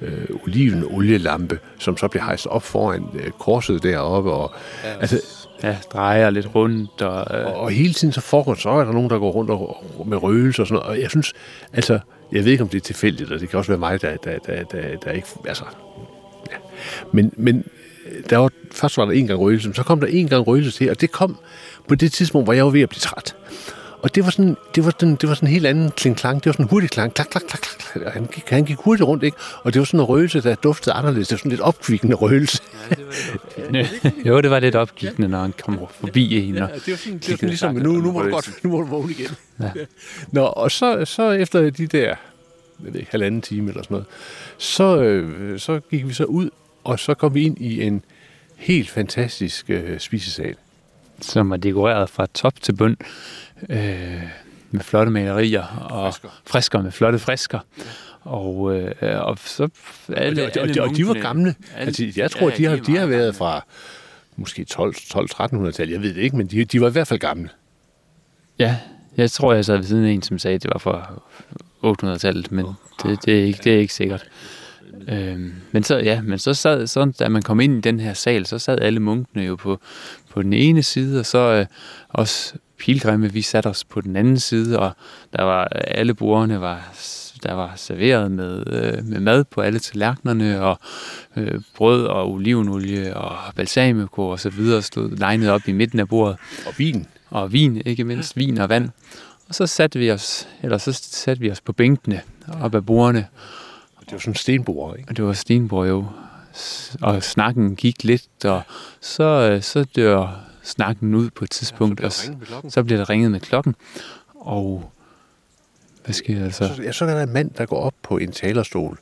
[0.00, 4.32] øh, olivenolielampe, som så bliver hejst op foran øh, korset deroppe.
[4.32, 4.52] Og,
[4.84, 5.20] ja, altså,
[5.62, 7.02] ja, drejer lidt rundt.
[7.02, 7.46] Og, øh.
[7.46, 10.08] og, og hele tiden så foregår så er der nogen, der går rundt og, og
[10.08, 10.90] med røgelse og sådan noget.
[10.96, 11.32] Og jeg synes,
[11.72, 11.98] altså,
[12.32, 14.38] jeg ved ikke, om det er tilfældigt, og det kan også være mig, der, der,
[14.38, 15.28] der, der, der ikke...
[15.48, 15.64] Altså,
[16.50, 16.56] ja.
[17.12, 17.64] Men, men
[18.30, 20.90] der var, først var der en gang røgelse, så kom der en gang røgelse til,
[20.90, 21.38] og det kom
[21.88, 23.36] på det tidspunkt, hvor jeg var ved at blive træt.
[24.04, 26.38] Og det var sådan, det var sådan, det var sådan en helt anden kling-klang.
[26.38, 27.14] Det var sådan en hurtig klang.
[27.14, 28.12] Klak, klak, klak, klak.
[28.12, 29.36] Han gik, han gik hurtigt rundt, ikke?
[29.62, 31.28] Og det var sådan en røgelse, der duftede anderledes.
[31.28, 32.62] Det var sådan lidt opkvikkende røgelse.
[32.90, 36.54] Ja, det var lidt jo, det var lidt opkvikkende, når han kom forbi en.
[36.54, 38.80] Ja, det var sådan, det var sådan ligesom, nu, nu må du godt, nu må
[38.80, 39.30] du vågne igen.
[39.60, 39.70] Ja.
[40.32, 42.16] Nå, og så, så efter de der, jeg
[42.78, 44.06] ved ikke, halvanden time eller sådan noget,
[44.58, 46.50] så, øh, så gik vi så ud,
[46.84, 48.02] og så kom vi ind i en
[48.56, 50.56] helt fantastisk øh, spisesal.
[51.20, 52.96] Som er dekoreret fra top til bund
[53.70, 54.22] øh,
[54.70, 57.58] med flotte malerier og frisker, frisker med flotte frisker.
[58.22, 58.92] Og, øh,
[59.26, 59.68] og så
[60.16, 61.54] alle, og, de, alle og, de, de var gamle.
[61.76, 63.64] Alle, altså, jeg tror, ja, de, har, de har været fra
[64.36, 67.48] måske 12-1300-tallet, jeg ved det ikke, men de, de var i hvert fald gamle.
[68.58, 68.76] Ja,
[69.16, 71.12] jeg tror, jeg sad ved siden af en, som sagde, at det var fra
[71.84, 74.24] 800-tallet, men oh, det, det, er ikke, det er ikke sikkert.
[75.08, 78.14] Øhm, men så, ja, men så sad, så, da man kom ind i den her
[78.14, 79.80] sal, så sad alle munkene jo på,
[80.30, 81.66] på den ene side, og så øh,
[82.08, 84.92] også pilgrimme, vi satte os på den anden side, og
[85.32, 86.92] der var alle bordene var
[87.44, 90.78] der var serveret med, øh, med mad på alle tallerkenerne, og
[91.36, 96.08] øh, brød og olivenolie og balsamico og så videre stod legnet op i midten af
[96.08, 96.36] bordet.
[96.66, 97.06] Og vin.
[97.30, 98.88] Og vin, ikke mindst vin og vand.
[99.48, 102.20] Og så satte vi os, eller så satte vi os på bænkene
[102.60, 103.26] op af bordene.
[104.04, 105.10] Det var sådan stenbord, ikke?
[105.10, 106.06] Og det var stenbord, jo.
[107.02, 108.62] Og snakken gik lidt, og
[109.00, 113.10] så, øh, så dør snakken ud på et tidspunkt, ja, så, og så bliver der
[113.10, 113.74] ringet med klokken,
[114.34, 114.90] og
[116.04, 116.74] hvad sker der så?
[116.76, 116.82] så?
[116.82, 118.98] Ja, så er der en mand, der går op på en talerstol,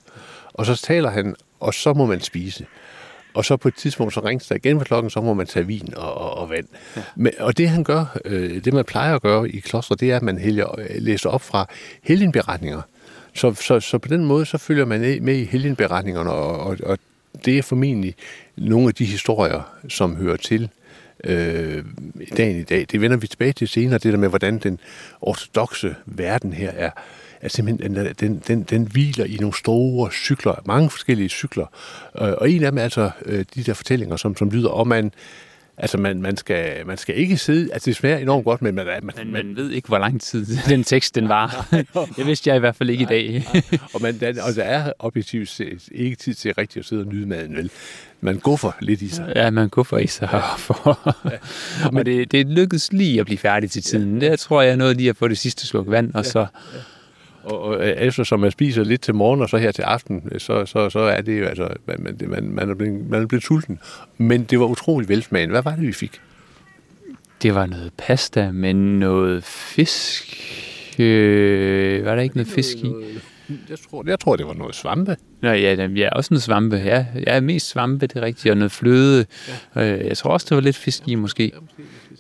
[0.53, 2.67] og så taler han, og så må man spise.
[3.35, 5.67] Og så på et tidspunkt, så ringes der igen med klokken, så må man tage
[5.67, 6.67] vin og, og, og vand.
[6.97, 7.03] Ja.
[7.17, 10.17] Men, og det han gør, øh, det man plejer at gøre i klostre, det er,
[10.17, 11.67] at man helger, øh, læser op fra
[12.03, 12.83] helgenberetninger.
[13.35, 16.99] Så, så, så på den måde, så følger man med i helgenberetningerne, og, og, og
[17.45, 18.14] det er formentlig
[18.57, 20.68] nogle af de historier, som hører til
[21.25, 21.85] øh,
[22.37, 22.87] dagen i dag.
[22.92, 24.81] Det vender vi tilbage til senere, det der med, hvordan den
[25.21, 26.90] ortodoxe verden her er,
[27.40, 31.66] er simpelthen, den, den, den, den hviler i nogle store cykler, mange forskellige cykler.
[32.21, 34.87] Øh, og en af dem er altså øh, de der fortællinger, som, som lyder om,
[34.87, 35.12] man,
[35.83, 37.73] Altså, man, man, skal, man skal ikke sidde...
[37.73, 38.87] Altså, det smager enormt godt, men man...
[38.87, 41.68] Man, man, man ved ikke, hvor lang tid den tekst den var.
[42.16, 43.47] det vidste jeg i hvert fald ikke i dag.
[43.95, 47.12] og, man, der, og der er objektivt set ikke tid til rigtig at sidde og
[47.12, 47.71] nyde maden, vel?
[48.21, 49.33] Man guffer lidt i sig.
[49.37, 50.29] Ja, man guffer i sig.
[50.59, 51.12] For.
[51.31, 51.38] ja.
[51.90, 54.23] Men, og det, det lykkedes lige at blive færdig til tiden.
[54.23, 54.31] Ja.
[54.31, 56.31] Det tror jeg noget lige at få det sidste sluk vand, og ja.
[56.31, 56.38] så...
[56.38, 56.47] Ja
[57.44, 60.90] og, og eftersom man spiser lidt til morgen og så her til aften, så, så,
[60.90, 63.78] så er det jo altså, man, man, man, er blevet, man er blevet sulten.
[64.18, 65.52] Men det var utrolig velsmagende.
[65.52, 66.20] Hvad var det, vi fik?
[67.42, 70.37] Det var noget pasta med noget fisk.
[70.98, 72.92] Øh, var der ikke noget fisk i?
[73.70, 75.16] Jeg tror, jeg tror, det var noget svampe.
[75.40, 76.76] Nå, ja, ja, også noget svampe.
[76.76, 78.50] Ja, ja mest svampe, det er rigtigt.
[78.50, 79.26] Og noget fløde.
[79.76, 79.98] Ja.
[79.98, 81.44] Øh, jeg tror også, det var lidt fisk i, måske.
[81.44, 82.12] Ja, måske Ja.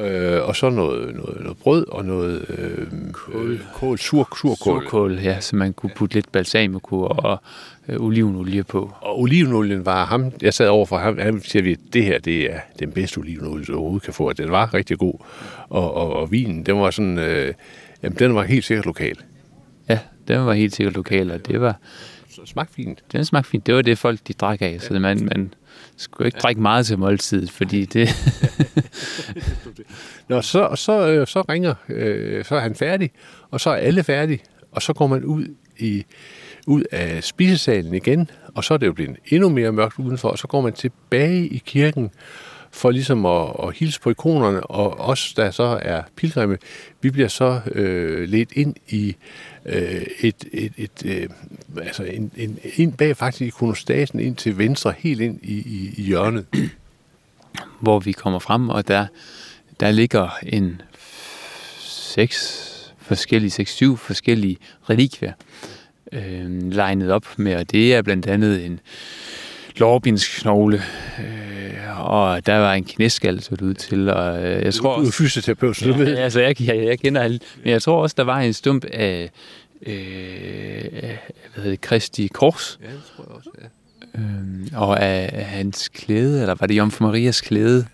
[0.00, 4.82] Øh, og så noget, noget, noget brød og noget øh, kål, kål sur, surkål.
[4.82, 7.42] Surkål, ja, så man kunne putte lidt balsamico og
[7.88, 8.92] øh, olivenolie på.
[9.00, 12.52] Og olivenolien var ham, jeg sad over for ham, han siger, at det her det
[12.54, 14.32] er den bedste olivenolie, du overhovedet kan få.
[14.32, 15.14] Den var rigtig god.
[15.68, 17.54] Og, og, og vinen, den var sådan, øh,
[18.02, 19.16] jamen, den var helt sikkert lokal.
[19.88, 21.76] Ja, den var helt sikkert lokal, og det var...
[22.30, 23.04] Så smagte fint.
[23.12, 23.66] Den smagte fint.
[23.66, 25.54] Det var det, folk de drak af, så man, man
[25.96, 28.08] skulle ikke drikke meget til måltid, fordi det...
[30.28, 33.10] Nå, så, så, øh, så ringer, øh, så er han færdig,
[33.50, 34.40] og så er alle færdige,
[34.72, 36.04] og så går man ud i
[36.66, 40.38] ud af spisesalen igen, og så er det jo blevet endnu mere mørkt udenfor, og
[40.38, 42.10] så går man tilbage i kirken
[42.70, 46.58] for ligesom at, at hilse på ikonerne, og os, der så er pilgrimme,
[47.00, 49.16] vi bliver så øh, ledt ind i
[49.66, 51.28] øh, et, et, et øh,
[51.82, 56.02] altså en, en, ind bag faktisk ikonostasen ind til venstre, helt ind i, i, i
[56.02, 56.46] hjørnet.
[57.80, 59.06] Hvor vi kommer frem, og der,
[59.80, 60.82] der ligger en
[61.78, 62.64] seks
[62.98, 64.56] forskellige, seks, syv forskellige
[64.90, 65.32] relikvier
[66.12, 68.80] øh, legnet op med, og det er blandt andet en
[69.76, 70.82] lårbindsknogle,
[71.18, 75.10] øh, og der var en knæskal, så ud til, og øh, jeg tror Du er
[75.10, 76.14] fysioterapeut, så du ved.
[76.14, 78.84] Ja, altså, jeg, jeg, jeg kender alle, men jeg tror også, der var en stump
[78.84, 79.30] af,
[79.86, 79.94] øh,
[80.92, 81.18] af
[81.54, 83.50] hvad hedder det, Kristi Kors, Ja, det tror jeg også,
[84.14, 84.20] ja.
[84.20, 87.86] øh, og af, af hans klæde, eller var det Jomfru Marias klæde?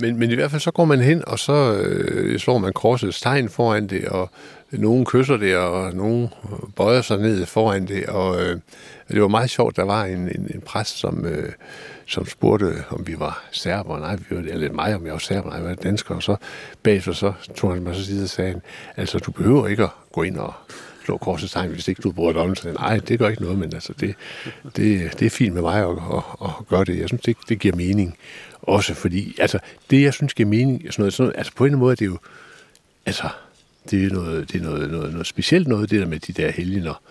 [0.00, 3.20] Men, men i hvert fald så går man hen, og så øh, slår man korsets
[3.20, 4.30] tegn foran det, og
[4.70, 6.28] nogen kysser det, og nogen
[6.76, 8.58] bøjer sig ned foran det, og øh,
[9.08, 11.52] det var meget sjovt, der var en, en, en præst, som, øh,
[12.06, 15.48] som spurgte, om vi var serber, nej, vi var, eller mig, om jeg var serber,
[15.48, 16.36] nej, jeg var dansker, og så
[16.82, 18.60] bagefter så tog han mig så side og sagde,
[18.96, 20.54] altså du behøver ikke at gå ind og
[21.06, 22.54] slå korsets tegn, hvis ikke du bruger det om.
[22.54, 24.14] Så nej, det gør ikke noget, men altså, det,
[24.76, 26.98] det, det er fint med mig at, at, at gøre det.
[26.98, 28.16] Jeg synes, det, det giver mening.
[28.66, 29.58] Også fordi, altså,
[29.90, 32.06] det jeg synes giver mening, sådan noget, sådan noget, altså på en måde er det
[32.06, 32.18] jo,
[33.06, 33.28] altså,
[33.90, 36.50] det er noget, det er noget, noget, noget specielt noget, det der med de der
[36.50, 37.02] helgener.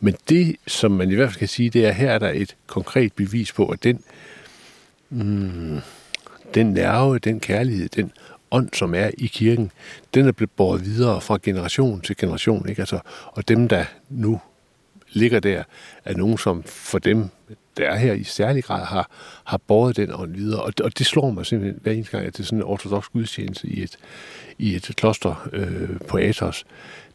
[0.00, 2.56] Men det, som man i hvert fald kan sige, det er, her er der et
[2.66, 4.00] konkret bevis på, at den,
[5.10, 5.78] mm,
[6.54, 8.12] den nerve, den kærlighed, den
[8.50, 9.70] ånd, som er i kirken,
[10.14, 12.68] den er blevet båret videre fra generation til generation.
[12.68, 12.82] Ikke?
[12.82, 14.40] Altså, og dem, der nu
[15.12, 15.62] ligger der,
[16.04, 17.28] er nogen, som for dem,
[17.76, 19.10] der er her i særlig grad, har,
[19.44, 20.62] har båret den ånd videre.
[20.62, 23.04] Og, og det slår mig simpelthen hver eneste gang, at det er sådan en ortodox
[23.12, 23.96] gudstjeneste i et,
[24.58, 26.64] i et kloster øh, på Athos.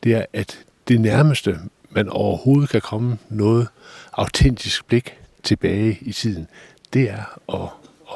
[0.04, 3.68] Det er, at det nærmeste, man overhovedet kan komme noget
[4.14, 6.48] autentisk blik tilbage i tiden,
[6.94, 7.70] det er at,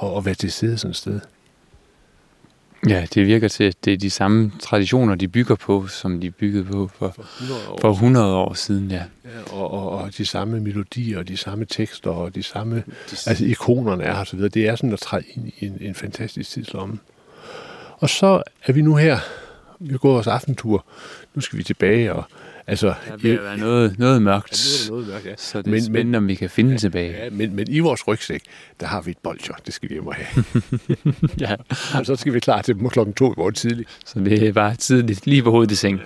[0.03, 1.19] at, at være til stede sådan et sted.
[2.89, 6.32] Ja, det virker til, at det er de samme traditioner, de bygger på, som de
[6.32, 7.15] byggede på for,
[7.82, 8.91] for 100 år siden.
[8.91, 8.95] Ja.
[8.95, 12.84] Ja, og, og, og de samme melodier, og de samme tekster, og de samme...
[13.28, 14.50] Altså ikonerne er her, og så videre.
[14.50, 17.00] Det er sådan at træde ind i en, en fantastisk tidslomme.
[17.98, 19.17] Og så er vi nu her.
[19.80, 20.86] Vi gået vores aftentur.
[21.36, 22.24] Nu skal vi tilbage, og
[22.67, 22.93] altså...
[23.08, 25.34] Der vil være noget, noget mørkt, Ja, er der noget mørkt, ja.
[25.38, 27.23] så det er men, spændende, om vi kan finde tilbage.
[27.23, 28.41] Ja, men, men i vores rygsæk,
[28.80, 29.54] der har vi et bolcher.
[29.65, 30.43] Det skal vi hjem og have.
[31.39, 31.56] Ja.
[31.99, 33.89] og så skal vi klar til klokken to i morgen tidligt.
[34.06, 36.01] Så det er bare tidligt, lige på hovedet i seng.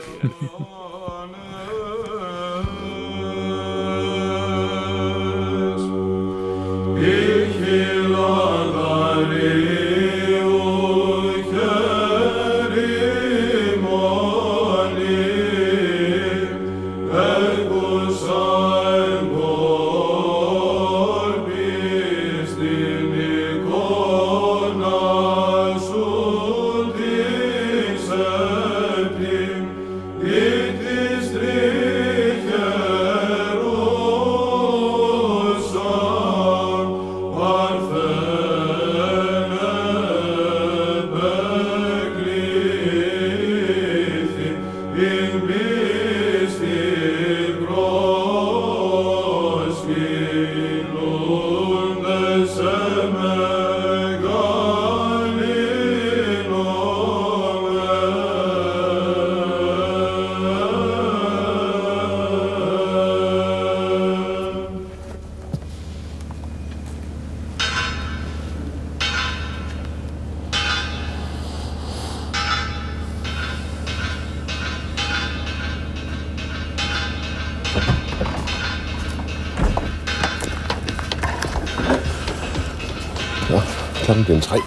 [84.25, 84.57] Klokken den tre.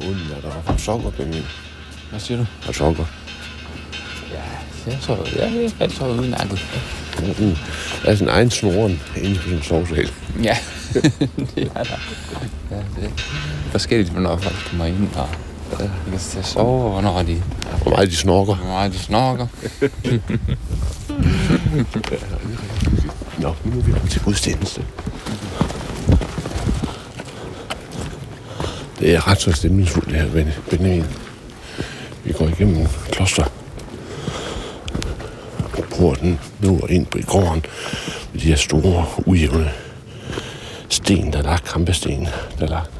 [0.00, 1.42] Månen er deroppe og sokker, Benjamin.
[2.10, 2.46] Hvad siger du?
[2.68, 3.04] Og sokker.
[4.32, 4.42] Ja,
[4.92, 5.50] jeg så, ja,
[5.80, 6.66] jeg så udmærket.
[7.38, 7.56] Mm.
[8.04, 10.10] Der er sin egen snoren inde på sin sovesal.
[10.42, 10.56] Ja,
[11.54, 11.98] det er der.
[12.70, 13.10] Ja, det er
[13.70, 15.28] forskelligt, hvornår folk kommer ind og
[15.70, 15.76] De
[16.10, 17.42] kan til at sove, og hvornår de,
[17.82, 18.54] Hvor meget de snorker.
[18.54, 19.46] hvor meget de snorker.
[23.38, 24.84] Nå, nu er vi oppe til gudstjeneste.
[29.04, 31.04] Det er ret så stemningsfuldt, det her, Ben- Benjamin.
[32.24, 33.44] Vi går igennem kloster.
[35.98, 37.64] Porten nu og ind på gården
[38.32, 39.70] med de her store, ujævne
[40.88, 42.90] sten, der er lagt, kampesten, der er lagt.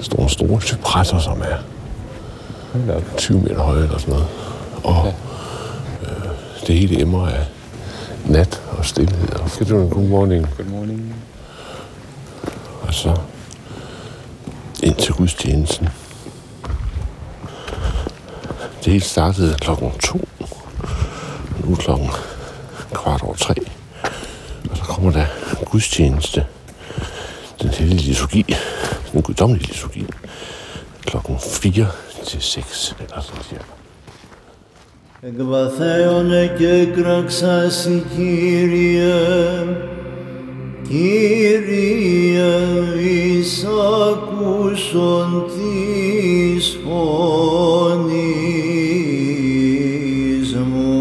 [0.00, 1.56] Store, store cypresser, som er
[2.72, 3.02] Hold da op.
[3.16, 4.28] 20 meter høje eller sådan noget.
[4.84, 5.14] Og
[6.02, 7.44] øh, det hele emmer af
[8.26, 9.28] nat og stillhed.
[9.34, 10.46] Og god morning?
[10.56, 11.14] Good morning.
[12.88, 13.16] Og så
[14.82, 15.89] ind til gudstjenesten.
[18.83, 20.27] Det hele startede klokken to.
[21.63, 22.09] Nu er klokken
[22.93, 23.53] kvart over tre.
[24.69, 25.25] Og så kommer der
[25.65, 26.45] gudstjeneste.
[27.61, 28.55] Den hellige liturgi.
[29.13, 30.05] Den guddommelige liturgi.
[31.05, 31.87] Klokken 4
[32.25, 32.95] til 6.
[32.99, 33.63] Eller sådan cirka.
[35.25, 39.13] Εκβαθέωνε και κραξάσι Κύριε,
[40.88, 42.44] Κύριε
[42.98, 43.66] εις
[44.10, 47.28] ακούσον της φωνής
[50.54, 50.96] μου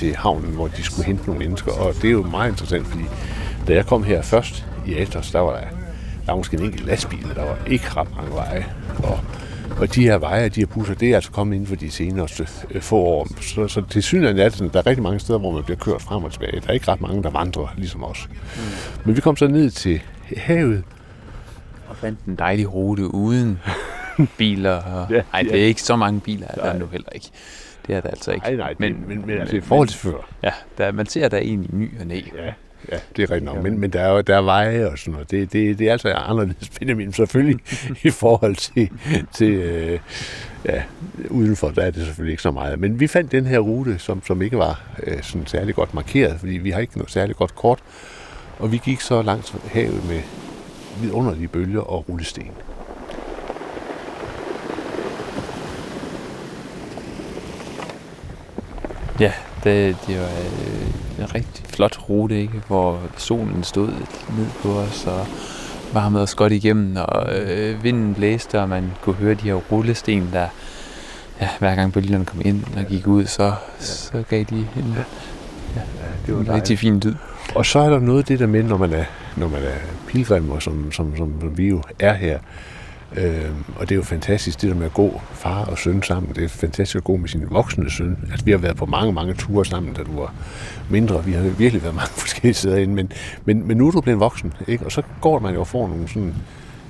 [0.00, 1.72] til havnen, hvor de skulle hente nogle mennesker.
[1.72, 3.04] Og det er jo meget interessant, fordi
[3.68, 5.60] da jeg kom her først i Atos, der var der,
[6.26, 8.66] der var måske en enkelt lastbil, der var ikke ret mange veje.
[9.02, 9.20] Og,
[9.80, 12.48] og de her veje, de her busser, det er altså kommet inden for de seneste
[12.70, 13.28] øh, få år.
[13.40, 15.64] Så, så til synligheden er det sådan, at der er rigtig mange steder, hvor man
[15.64, 16.60] bliver kørt frem og tilbage.
[16.60, 18.28] Der er ikke ret mange, der vandrer, ligesom os.
[18.56, 18.62] Mm.
[19.04, 20.00] Men vi kom så ned til
[20.36, 20.84] havet,
[21.88, 23.58] Og fandt en dejlig rute uden
[24.38, 24.76] biler.
[24.76, 25.06] Og...
[25.10, 25.56] Ja, Ej, det ja.
[25.56, 27.30] er ikke så mange biler, er der nu heller ikke.
[27.90, 28.46] Det er der altså ikke.
[28.46, 30.28] Nej, nej, men, men, men altså, i forhold til før.
[30.42, 32.20] Ja, der, man ser der en i ny og næ.
[32.36, 32.52] Ja,
[32.92, 33.62] ja, det er rigtigt nok.
[33.62, 35.30] Men, men der er jo der er veje og sådan noget.
[35.30, 37.60] Det, det, det er altså anderledes Benjamin, selvfølgelig,
[38.04, 38.90] i forhold til,
[39.32, 39.98] til øh,
[40.64, 40.82] ja,
[41.30, 42.78] udenfor, der er det selvfølgelig ikke så meget.
[42.78, 46.40] Men vi fandt den her rute, som, som ikke var øh, sådan særlig godt markeret,
[46.40, 47.78] fordi vi har ikke noget særlig godt kort.
[48.58, 50.20] Og vi gik så langs havet med
[51.02, 52.50] vidunderlige bølger og rullesten.
[59.20, 59.32] Ja,
[59.64, 62.62] det, det var øh, en rigtig flot rute, ikke?
[62.66, 63.88] hvor solen stod
[64.38, 65.26] ned på os og
[65.92, 70.28] varmede os godt igennem, og øh, vinden blæste, og man kunne høre de her rullesten,
[70.32, 70.48] der
[71.40, 74.96] ja, hver gang bølgerne kom ind og gik ud, så, så gav de en,
[75.76, 75.80] ja,
[76.26, 77.14] det var en rigtig fin lyd.
[77.54, 79.04] Og så er der noget af det der med, når man er,
[79.36, 82.38] når man er pilgrim, og som, som, som, som vi jo er her,
[83.16, 86.32] Øh, og det er jo fantastisk, det der med at gå far og søn sammen.
[86.34, 88.18] Det er fantastisk at gå med sin voksne søn.
[88.30, 90.34] Altså, vi har været på mange, mange ture sammen, da du var
[90.90, 91.24] mindre.
[91.24, 93.12] Vi har virkelig været mange forskellige steder inde, men,
[93.44, 94.84] men, men nu er du blevet voksen, ikke?
[94.84, 96.34] Og så går man jo og får nogle, sådan,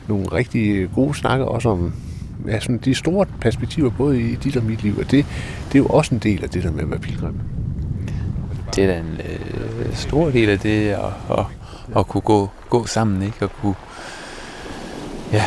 [0.08, 1.94] nogle rigtig gode snakker også om
[2.46, 4.98] ja, sådan de store perspektiver, både i dit og mit liv.
[4.98, 5.26] Og det,
[5.68, 7.40] det er jo også en del af det der med at være pilgrim.
[8.76, 10.98] Det er da en øh, stor del af det, at,
[11.30, 11.44] at,
[11.96, 13.36] at kunne gå, gå sammen, ikke?
[13.40, 13.74] Og kunne,
[15.32, 15.44] ja,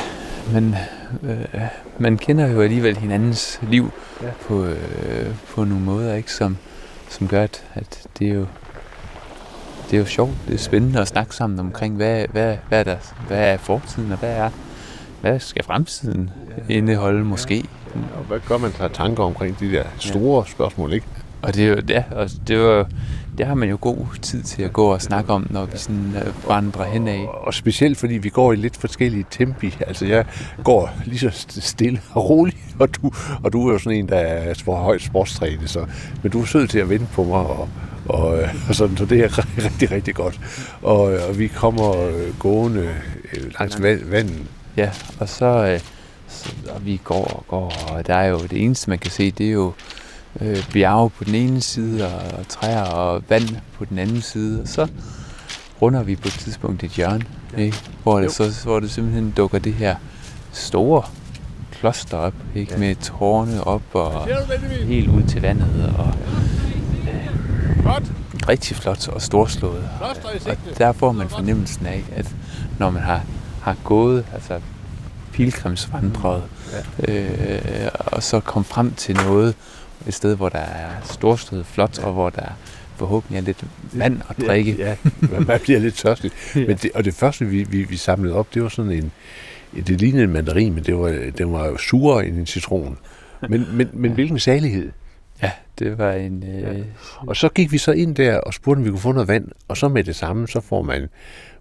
[0.52, 0.76] men
[1.24, 1.62] øh,
[2.00, 3.91] man kender jo alligevel hinandens liv
[4.22, 4.28] ja.
[4.41, 6.32] på, øh, på nogle måder, ikke?
[6.32, 6.58] Som,
[7.10, 8.46] som gør, at, at det er jo
[9.91, 12.84] det er jo sjovt, det er spændende at snakke sammen omkring, hvad, hvad, hvad, er,
[12.84, 14.50] der, hvad er fortiden, og hvad er
[15.22, 16.30] hvad skal fremtiden
[16.70, 17.64] indeholde måske?
[18.18, 20.52] Og hvad gør man sig tanker omkring de der store ja.
[20.52, 21.06] spørgsmål, ikke?
[21.41, 22.88] Og det er jo, ja, og det var,
[23.38, 26.14] det har man jo god tid til at gå og snakke om, når vi sådan
[26.16, 27.26] uh, vandrer henad.
[27.28, 29.78] Og specielt fordi vi går i lidt forskellige tempi.
[29.88, 30.26] Altså jeg
[30.64, 33.12] går lige så stille og roligt, og du,
[33.44, 35.86] og du er jo sådan en, der er for højt sportstrænet, så,
[36.24, 37.70] men du er sød til at vente på mig, og,
[38.06, 40.40] og, øh, og sådan, så det er rigtig, rigtig godt.
[40.82, 42.90] Og, og vi kommer gående
[43.60, 44.48] langs vandet.
[44.78, 45.80] Ja, og så, øh,
[46.28, 49.32] så og vi går og går, og der er jo det eneste, man kan se,
[49.32, 49.74] det er jo
[50.42, 54.62] øh, bjerge på den ene side, og, og træer og vand på den anden side,
[54.62, 54.88] og så
[55.82, 57.26] runder vi på et tidspunkt et hjørne,
[57.58, 57.78] ikke?
[58.04, 59.96] Hvor, det så, hvor det simpelthen dukker det her
[60.52, 61.04] store
[61.72, 62.74] kloster op, ikke?
[62.74, 62.80] Ja.
[62.80, 64.28] med tårne op og
[64.86, 65.94] helt ud til vandet.
[65.98, 66.54] Og, øh,
[68.50, 69.90] rigtig flot og storslået.
[70.02, 70.16] Og
[70.78, 72.36] der får man fornemmelsen af, at
[72.80, 73.22] når man har,
[73.62, 74.60] har gået, altså
[75.34, 76.44] pilgrimsvandret,
[77.08, 77.14] ja.
[77.14, 79.56] øh, og så kom frem til noget,
[80.08, 82.47] et sted, hvor der er storstået flot, og hvor der
[82.95, 84.76] forhåbentlig er lidt vand at drikke.
[84.78, 84.95] Ja,
[85.32, 85.39] ja.
[85.39, 86.32] man bliver lidt tørstig.
[86.68, 89.12] Men det, og det første, vi, vi, vi samlede op, det var sådan en,
[89.76, 92.97] det lignede en mandarin, men det var, det var jo surere end en citron.
[93.49, 94.91] Men, men, men hvilken salighed.
[95.43, 96.43] Ja, det var en...
[96.43, 96.78] Øh...
[96.78, 96.84] Ja.
[97.28, 99.47] Og så gik vi så ind der og spurgte, om vi kunne få noget vand,
[99.68, 101.10] og så med det samme, så får man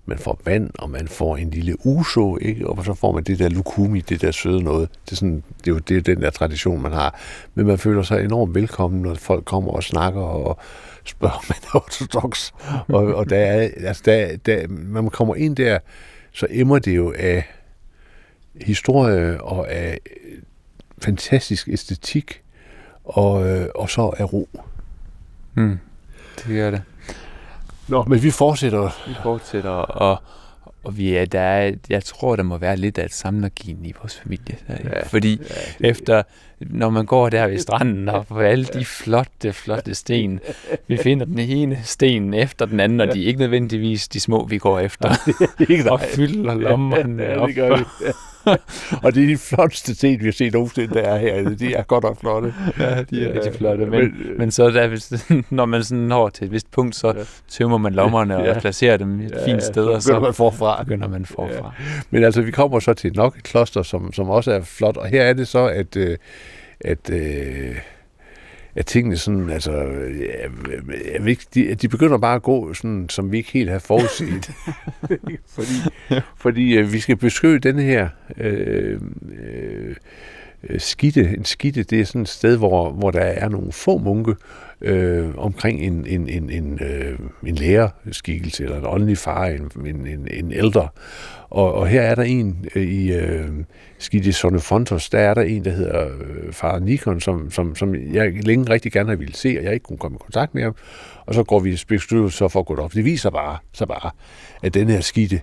[0.06, 2.68] man får vand, og man får en lille uso, ikke?
[2.68, 4.88] og så får man det der lukumi, det der søde noget.
[5.04, 7.20] Det er, sådan, det er jo det er den der tradition, man har.
[7.54, 10.58] Men man føler sig enormt velkommen, når folk kommer og snakker og
[11.04, 12.52] spørger, om man er ortodox.
[12.88, 15.78] og, og der er, altså der, der, når man kommer ind der,
[16.32, 17.44] så emmer det jo af
[18.60, 19.98] historie og af
[21.02, 22.42] fantastisk æstetik,
[23.04, 24.48] og, øh, og så af ro.
[25.54, 25.78] Mm,
[26.38, 26.82] det gør det.
[27.88, 29.08] Nå, men vi fortsætter.
[29.08, 30.22] Vi fortsætter, og,
[30.84, 33.92] og vi er, der er, jeg tror, der må være lidt af et samlergin i
[34.00, 34.56] vores familie.
[34.68, 35.44] Ja, Fordi ja,
[35.78, 35.90] det...
[35.90, 36.22] efter,
[36.60, 40.40] når man går der ved stranden og på alle de flotte, flotte sten,
[40.88, 44.46] vi finder den ene sten efter den anden, og de er ikke nødvendigvis de små,
[44.46, 45.08] vi går efter.
[45.90, 47.84] og fylder lommerne ja, ja, det gør vi.
[49.04, 51.50] og det er de flotteste ting, vi har set nogensinde, der er her.
[51.54, 52.54] De er godt nok flotte.
[52.78, 53.86] Ja, de er ja, rigtig flotte.
[53.86, 57.08] Men, men, men så der, hvis, når man sådan når til et vist punkt, så
[57.08, 57.22] ja.
[57.48, 58.54] tømmer man lommerne ja.
[58.54, 60.82] og placerer dem et ja, fint sted, og så man forfra.
[60.82, 61.74] begynder man forfra.
[61.78, 61.84] Ja.
[62.10, 64.96] Men altså, vi kommer så til nok et kloster, som, som også er flot.
[64.96, 66.16] Og her er det så, at, øh,
[66.80, 67.76] at øh,
[68.74, 70.50] at tingene sådan, altså, jeg,
[71.14, 74.50] jeg ikke, de, de begynder bare at gå sådan, som vi ikke helt har forudset.
[75.54, 75.72] fordi
[76.36, 78.08] fordi øh, vi skal beskytte den her
[78.38, 79.00] øh,
[79.38, 79.94] øh,
[80.78, 81.34] skitte.
[81.36, 84.34] En skitte, det er sådan et sted, hvor, hvor der er nogle få munke
[84.80, 90.06] øh, omkring en, en, en, en, øh, en lærerskikkelse, eller en åndelig far, en, en,
[90.06, 90.88] en, en ældre.
[91.52, 93.48] Og, og her er der en øh, i øh,
[93.98, 98.32] Skide Sonefontos, der er der en, der hedder øh, far Nikon, som, som, som jeg
[98.44, 100.74] længe rigtig gerne har ville se, og jeg ikke kunne komme i kontakt med ham.
[101.26, 102.94] Og så går vi spekulativt så for at gå op.
[102.94, 104.10] Det viser bare, så bare,
[104.62, 105.40] at den her skide,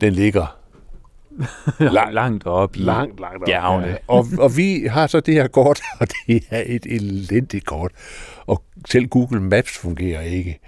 [0.00, 0.58] den ligger
[1.78, 3.86] langt, langt op i langt, langt bjergene.
[3.86, 3.96] Ja.
[4.06, 7.92] Og, og vi har så det her kort, og det er et elendigt kort.
[8.46, 10.58] Og selv Google Maps fungerer ikke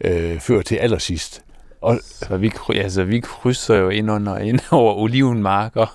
[0.00, 1.42] øh, før til allersidst.
[1.80, 5.86] Og, så vi, altså, vi krydser jo ind under ind over olivenmarker,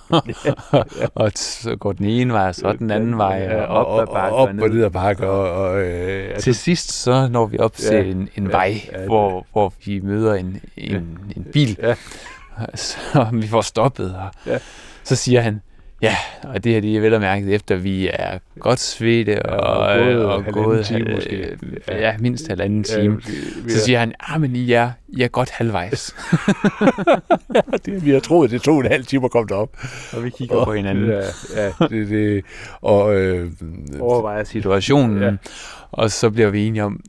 [1.14, 4.06] og så går den ene vej, og så den anden vej, og op og, ad
[4.06, 4.36] bakker.
[4.36, 5.26] Og op og ned ad bakker.
[5.26, 8.50] Og, og, øh, altså, til sidst så når vi op til ja, en, en ja,
[8.50, 11.94] vej, ja, hvor, hvor vi møder en, en, en bil, ja.
[12.74, 14.58] så vi får stoppet, og ja.
[15.04, 15.60] så siger han,
[16.02, 19.60] Ja, og det her det er vel at mærke, efter vi er godt svedte og,
[19.60, 21.56] og gået og, og gået time halv- måske.
[21.88, 23.14] Ja, ja, mindst halvanden Ja, time.
[23.14, 23.30] måske.
[23.64, 26.14] Vi Så er- siger han, ah, men I er, I er godt halvvejs.
[27.86, 29.76] det, vi har troet, det tog en halv time at komme derop.
[30.12, 31.10] og vi kigger på hinanden.
[31.10, 31.20] Ja,
[31.56, 32.44] ja det, det,
[32.80, 33.50] og øh,
[34.00, 35.26] overvejer situationen, Ja.
[35.26, 35.32] ja.
[35.90, 37.00] og så bliver vi enige om,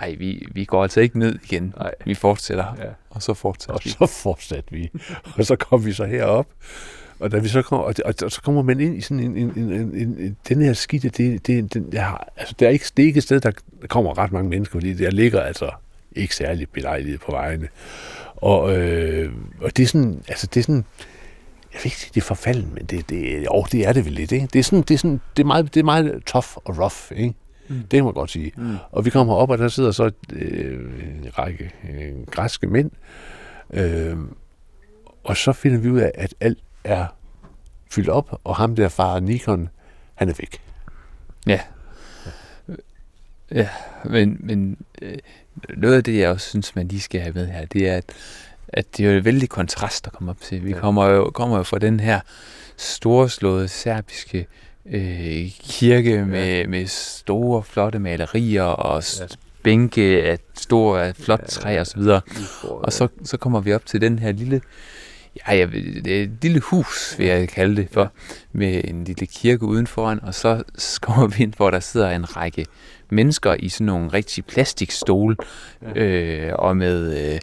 [0.00, 1.74] nej, vi, vi går altså ikke ned igen.
[1.78, 1.90] Nej.
[2.04, 2.84] Vi fortsætter, Ja.
[2.84, 2.90] ja.
[3.10, 3.90] og så fortsætter og vi.
[3.90, 4.90] så fortsatte vi.
[5.38, 6.46] Og så kom vi så herop.
[7.20, 9.36] Og da vi så kom, og, og, og så kommer man ind i sådan en,
[9.36, 12.66] en, en, en, en, en den her skidte, det, det, den, jeg har, altså, det
[12.66, 13.52] er ikke, det er ikke et sted, der
[13.88, 15.70] kommer ret mange mennesker, fordi der ligger altså
[16.12, 17.68] ikke særlig belejligt på vejene.
[18.36, 20.84] Og, øh, og det er sådan, altså det er sådan,
[21.72, 24.32] jeg vil ikke det er forfalden, men det, det, jo, det er det vel lidt,
[24.32, 24.48] ikke?
[24.52, 27.20] Det er sådan, det er sådan, det er meget, det er meget tough og rough,
[27.20, 27.34] ikke?
[27.68, 27.76] Mm.
[27.76, 28.52] Det kan man godt sige.
[28.56, 28.76] Mm.
[28.90, 30.80] Og vi kommer op, og der sidder så øh,
[31.24, 32.90] en række øh, græske mænd,
[33.72, 34.16] øh,
[35.24, 36.58] og så finder vi ud af, at alt
[36.88, 37.06] er
[37.90, 39.68] fyldt op, og ham der far Nikon,
[40.14, 40.60] han er væk.
[41.46, 41.60] Ja.
[43.54, 43.68] Ja,
[44.04, 45.18] men, men øh,
[45.76, 48.04] noget af det, jeg også synes, man lige skal have med her, det er, at,
[48.68, 50.64] at det er jo en vældig kontrast, der kommer op til.
[50.64, 50.78] Vi Ja.
[50.78, 52.20] kommer, jo, kommer jo fra den her
[52.76, 54.46] storslåede serbiske
[54.86, 56.24] øh, kirke ja.
[56.24, 59.26] med, med store, flotte malerier og Ja.
[59.62, 62.20] bænke af store, flot træ og så videre.
[62.62, 64.60] Og så, så kommer vi op til den her lille,
[65.36, 68.12] ja, jeg, det er et lille hus, vil jeg kalde det for,
[68.52, 70.62] med en lille kirke udenforan, og så
[71.02, 72.66] kommer vi ind, hvor der sidder en række
[73.10, 75.36] mennesker i sådan nogle rigtig plastikstole,
[75.96, 77.40] øh, og med, øh,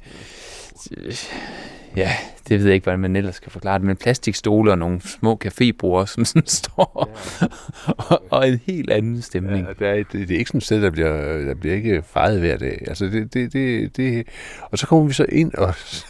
[1.95, 2.11] ja,
[2.49, 5.39] det ved jeg ikke, hvordan man ellers skal forklare det, men plastikstole og nogle små
[5.45, 7.09] cafébord, som sådan står,
[7.41, 7.47] ja.
[7.87, 9.67] og, og en helt anden stemning.
[9.67, 12.03] Ja, der er, det, det er ikke sådan et sted, der bliver, der bliver ikke
[12.07, 12.83] fejret hver dag.
[12.87, 14.27] Altså det, det, det, det,
[14.61, 16.05] og så kommer vi så ind, og så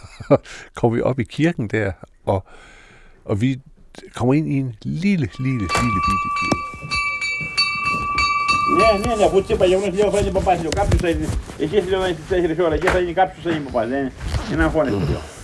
[0.76, 1.92] kommer vi op i kirken der,
[2.26, 2.46] og,
[3.26, 3.60] og vi
[4.16, 6.66] kommer ind i en lille, lille, lille bitte kirke.
[8.78, 11.96] Не, ja, не, вот типа я у нас не попасть, не попасть, не капсуса, если
[11.96, 15.35] вы еще раз, если не капсуса, не.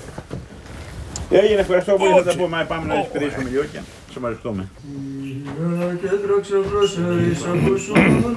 [1.34, 3.80] Έγινε, ευχαριστώ πολύ, θα τα πούμε, πάμε να εισπηρήσουμε λίγο και
[4.12, 4.70] σε ευχαριστούμε.
[6.02, 8.32] Και δρόξα μπροστά εις ακούσον μου,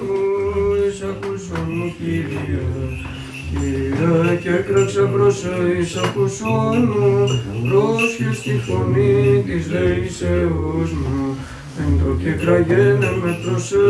[0.87, 2.63] εις ακούσον μου Κύριε.
[3.51, 7.25] Κύριε και κράξα μπροστά εις ακούσον μου,
[7.69, 11.37] πρόσχες της φωνή της λέησεώς μου.
[11.79, 13.87] Εν το και κραγένε με προσέ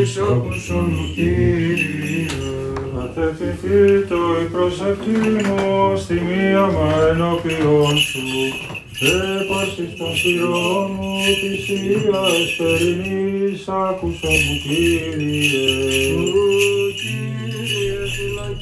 [0.00, 2.63] εις ακούσον μου Κύριε.
[3.13, 8.19] Αθετηθήτω η προσευχή μου στη μία μα ενώπιον σου.
[9.01, 15.89] Έπαρσης των θυρών μου της Υιάς περινής άκουσα μου Κύριε.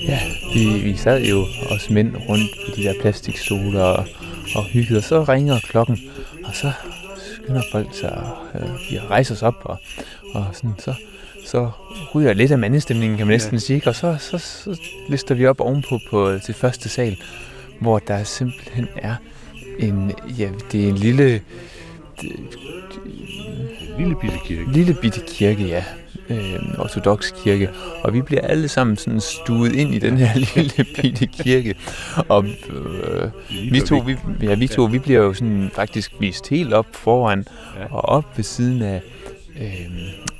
[0.08, 0.20] Ja,
[0.54, 4.06] vi, vi sad jo os mænd rundt på de der plastikstole og,
[4.56, 5.98] og hyggede, og så ringer klokken,
[6.44, 6.72] og så
[7.34, 9.78] skynder folk sig, øh, de rejser sig op, og,
[10.34, 10.94] og sådan, så,
[11.53, 11.71] så
[12.15, 13.59] ryger lidt af mandestemningen, kan man næsten ja.
[13.59, 13.89] sige, ikke?
[13.89, 17.17] og så, så, så lister vi op ovenpå på, til første sal,
[17.81, 19.15] hvor der simpelthen er
[19.79, 21.41] en, ja, det er en lille,
[23.99, 24.73] Lille bitte kirke.
[24.73, 25.85] lille bitte kirke, ja.
[26.29, 27.69] Øh, ortodox kirke.
[28.03, 31.75] Og vi bliver alle sammen sådan stuet ind i den her lille bitte kirke.
[32.29, 33.31] Og øh,
[33.73, 37.45] vi to, vi, ja, vi to, vi bliver jo sådan faktisk vist helt op foran
[37.79, 37.95] Ja.
[37.95, 39.03] og op ved siden af
[39.61, 40.32] øh, øh,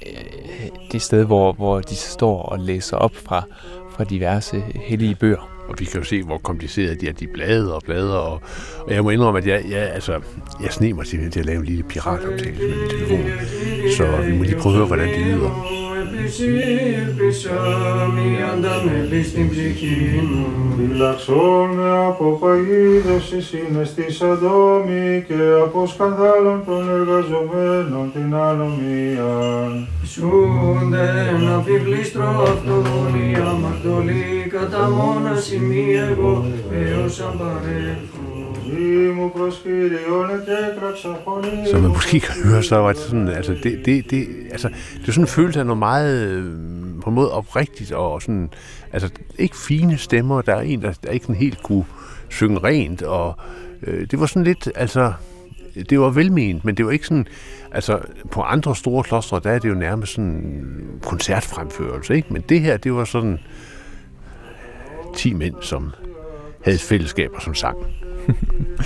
[0.93, 3.43] det sted, hvor, hvor de står og læser op fra,
[3.97, 5.49] fra diverse hellige bøger.
[5.69, 7.13] Og vi kan jo se, hvor kompliceret de er.
[7.13, 8.15] De blader og blader.
[8.15, 8.43] Og,
[8.87, 10.21] og jeg må indrømme, at jeg, jeg, altså,
[10.63, 13.31] jeg sne mig simpelthen til at lave en lille piratoptagelse med min telefon.
[13.97, 15.82] Så vi må lige prøve at høre, hvordan det lyder.
[16.15, 17.61] Ελπισήπησα
[18.15, 20.47] μη ανταμελή στην ψυχή μου.
[20.79, 29.33] Διλαξώνε από παγίδες οι συναισθείς αντόμοι και από σκανδάλων των εργαζομένων την ανομία.
[30.05, 38.22] Σούνται να φιβλίστρω αυτοδονία μαρτωλή κατά μόνα σημεία εγώ έως αν.
[41.71, 45.09] Som man måske kan høre, så var det sådan, altså det, det, det, altså, det
[45.09, 46.45] er sådan en følelse af noget meget, øh,
[47.03, 48.51] på en måde oprigtigt, og sådan,
[48.93, 51.85] altså ikke fine stemmer, der er en, der, der ikke sådan helt kunne
[52.29, 53.35] synge rent, og
[53.83, 55.13] øh, det var sådan lidt, altså,
[55.91, 57.27] det var velment, men det var ikke sådan,
[57.73, 58.01] altså
[58.31, 62.33] på andre store klostre, der er det jo nærmest sådan koncertfremførelse, ikke?
[62.33, 63.39] Men det her, det var sådan
[65.17, 65.91] 10 mænd, som
[66.65, 67.79] havde fællesskaber som sang.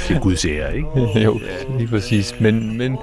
[0.06, 0.88] Til Guds ære, ikke?
[1.24, 1.40] jo,
[1.78, 2.34] lige præcis.
[2.40, 2.96] Men, men,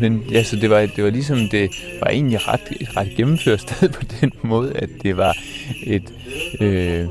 [0.00, 1.70] men ja, så det var, det var ligesom, det
[2.02, 5.36] var egentlig ret, et ret gennemført sted på den måde, at det var
[5.86, 6.12] et,
[6.60, 7.06] øh,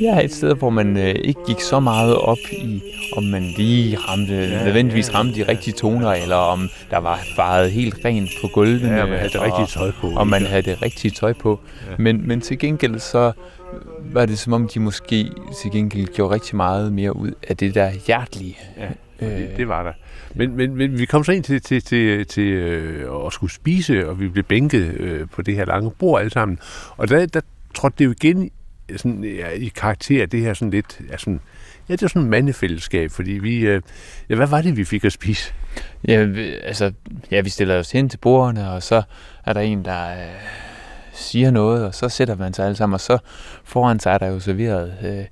[0.00, 2.82] ja, et sted, hvor man øh, ikke gik så meget op i
[3.16, 7.70] om man lige ramte, ja, nødvendigvis ramte de rigtige toner, eller om der var faret
[7.70, 8.94] helt rent på gulvene.
[8.96, 10.50] Ja, man havde det og- rigtige tøj på, Og man ikke?
[10.50, 11.60] havde det rigtige tøj på.
[11.90, 11.94] Ja.
[11.98, 13.32] Men, men til gengæld så
[14.12, 15.30] var det som om, de måske
[15.62, 18.58] til gengæld gjorde rigtig meget mere ud af det der hjertelige.
[18.78, 18.88] Ja,
[19.20, 19.92] det, det var der.
[20.34, 24.08] Men, men, men vi kom så ind til, til, til, til øh, at skulle spise,
[24.08, 26.58] og vi blev bænket øh, på det her lange bord alle sammen.
[26.96, 27.40] Og der, der
[27.74, 28.50] trådte det jo igen
[28.96, 31.40] sådan, ja, i karakter, det her sådan lidt, ja, sådan,
[31.88, 33.82] ja, det var sådan et mandefællesskab, fordi vi, øh,
[34.28, 35.52] ja, hvad var det, vi fik at spise?
[36.08, 36.92] Ja, vi- altså,
[37.30, 39.02] ja, vi stiller os hen til bordene, og så
[39.46, 40.16] er der en, der øh,
[41.12, 43.18] siger noget, og så sætter man sig alle sammen, og så
[43.64, 45.24] foran sig er der jo serveret øh,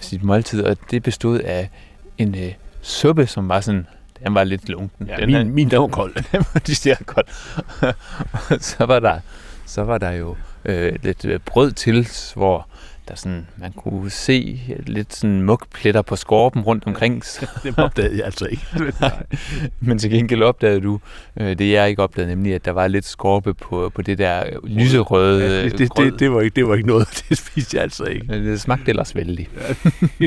[0.00, 1.70] sit måltid, og det bestod af
[2.18, 2.52] en øh,
[2.82, 3.86] suppe, som var sådan,
[4.24, 5.06] den var lidt lunken.
[5.06, 6.14] Ja, den min, er- min der var kold.
[6.32, 7.26] den var de kold.
[8.60, 9.20] så var der,
[9.66, 12.66] så var der jo øh, lidt øh, brød til, hvor
[13.10, 17.24] der sådan, man kunne se lidt sådan mugpletter på skorpen rundt omkring.
[17.24, 18.62] Så, det opdagede jeg altså ikke.
[19.80, 21.00] men til gengæld opdagede du
[21.40, 24.44] øh, det, jeg ikke opdagede, nemlig at der var lidt skorpe på, på det der
[24.64, 27.82] lyserøde Ja, det, det, det, det, var ikke, det var ikke noget, det spiste jeg
[27.82, 28.26] altså ikke.
[28.28, 29.48] Det smagte ellers vældig.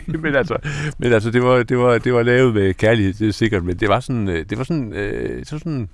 [0.07, 0.57] men altså,
[0.97, 3.77] men altså det, var, det, var, det var lavet med kærlighed, det er sikkert, men
[3.77, 5.89] det var sådan, øh, det var sådan, øh, var sådan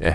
[0.00, 0.14] ja,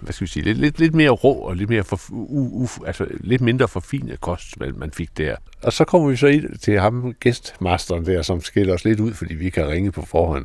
[0.00, 2.68] hvad skal vi sige, lidt, lidt, lidt mere rå og lidt, mere for, u, u,
[2.86, 5.36] altså, lidt mindre forfinet kost, man, man fik der.
[5.62, 9.12] Og så kommer vi så ind til ham, gæstmasteren der, som skiller os lidt ud,
[9.12, 10.44] fordi vi kan ringe på forhånd.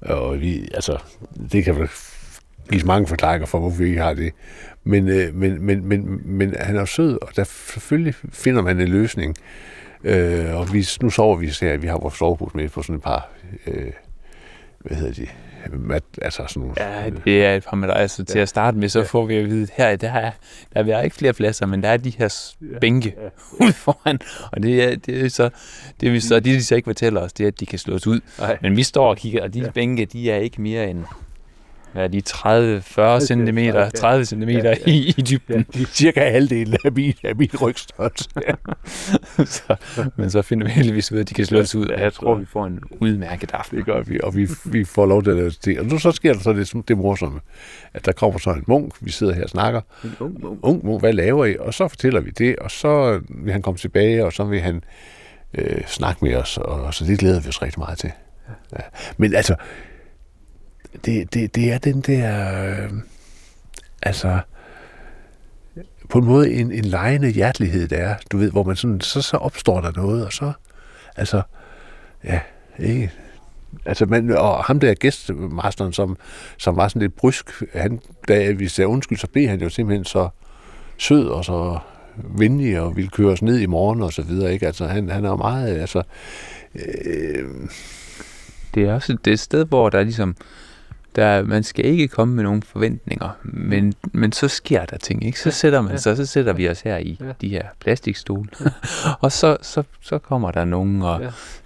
[0.00, 0.98] Og vi, altså,
[1.52, 1.88] det kan vel
[2.70, 4.32] gives mange forklaringer for, hvorfor vi ikke har det.
[4.84, 8.88] Men, øh, men, men, men, men han er sød, og der selvfølgelig finder man en
[8.88, 9.36] løsning.
[10.04, 13.02] Øh, og vi, nu sover vi her, vi har vores sovepose med på sådan et
[13.02, 13.30] par,
[13.66, 13.92] øh,
[14.82, 15.26] hvad hedder de,
[15.78, 17.96] mat, altså sådan nogle, Ja, det er et par dig.
[17.96, 19.04] Altså, til at starte med, så Ja.
[19.04, 20.30] får vi at vide, her der er,
[20.74, 23.14] der er ikke flere pladser, men der er de her bænke
[23.60, 24.18] ude foran.
[24.52, 25.50] Og det er, det er så,
[26.00, 28.06] det, vi så, det, de så ikke fortæller os, det er, at de kan slås
[28.06, 28.20] ud.
[28.38, 28.58] Nej.
[28.62, 31.04] Men vi står og kigger, og de bænke, de er ikke mere end
[31.92, 33.58] hvad er de 30-40 cm,
[33.94, 34.48] 30 cm
[34.86, 35.66] i, i dybden.
[35.74, 38.28] de er cirka halvdelen af min, af min rygstørrelse.
[39.56, 39.76] så,
[40.16, 42.34] men så finder vi heldigvis ud af, at de kan slås ud, og jeg tror,
[42.34, 43.78] vi får en udmærket aften.
[43.78, 45.78] Det gør vi, og vi, vi får lov til at lave det.
[45.78, 47.40] Og nu så sker der så det, det morsomme,
[47.94, 49.80] at der kommer så en munk, vi sidder her og snakker.
[50.04, 50.58] En ung munk.
[50.62, 51.56] Ung munk, hvad laver I?
[51.58, 54.84] Og så fortæller vi det, og så vil han komme tilbage, og så vil han
[55.58, 58.10] øh, snakke med os, og så det glæder vi os rigtig meget til.
[58.72, 58.82] Ja.
[59.16, 59.54] Men altså,
[61.04, 62.92] det, det, det er den der, øh,
[64.02, 64.40] altså,
[66.08, 69.22] på en måde en, en lejende hjertelighed, der er, du ved, hvor man sådan, så,
[69.22, 70.52] så opstår der noget, og så,
[71.16, 71.42] altså,
[72.24, 72.40] ja,
[72.78, 73.12] ikke?
[73.84, 76.16] Altså, man, og ham der gæstmasteren, som,
[76.56, 80.04] som var sådan lidt brysk, han, da vi sagde undskyld, så blev han jo simpelthen
[80.04, 80.28] så
[80.98, 81.78] sød og så
[82.16, 84.66] venlig og ville køre os ned i morgen og så videre, ikke?
[84.66, 86.02] Altså, han, han er jo meget, altså,
[86.74, 87.44] øh,
[88.74, 90.34] Det er også det sted, hvor der ligesom, øh,
[91.16, 95.40] der, man skal ikke komme med nogen forventninger, men, men så sker der ting, ikke?
[95.40, 98.48] Så sætter man sig, så sætter vi os her i de her plastikstole,
[99.20, 101.20] og så, så, så kommer der nogen, og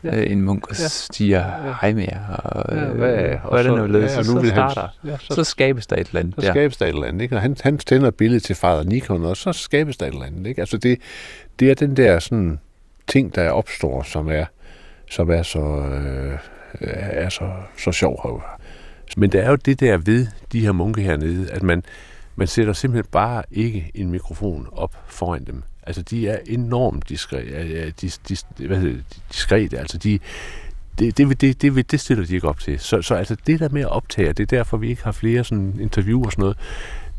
[0.04, 1.44] øh, en munk og siger
[1.80, 4.32] hej med jer, og Ja, øh, hvad- og hvordan så- er det, ja, og så,
[4.32, 6.52] nu så vil han- starter, ja, så- så skabes der et eller andet så der.
[6.52, 7.36] skabes der et eller andet, ikke?
[7.36, 10.26] Og han, han tænder et billede til fader Nikon, og så skabes der et eller
[10.26, 10.60] andet, ikke?
[10.62, 10.98] Altså, det,
[11.60, 12.58] det er den der sådan
[13.08, 14.44] ting, der opstår, som er,
[15.10, 16.38] som er så, øh,
[16.80, 18.42] er så, så sjov.
[19.16, 21.82] Men der er jo det der ved de her munke hernede, at man,
[22.36, 25.62] man sætter simpelthen bare ikke en mikrofon op foran dem.
[25.82, 29.78] Altså, de er enormt diskrete, dis, dis, hvad hedder det, diskrete.
[29.78, 30.18] Altså, de,
[30.98, 32.78] det, det, det, det, det, det stiller de ikke op til.
[32.78, 35.44] Så, så altså, det der med at optage, det er derfor, vi ikke har flere
[35.44, 36.58] sådan interview og sådan noget,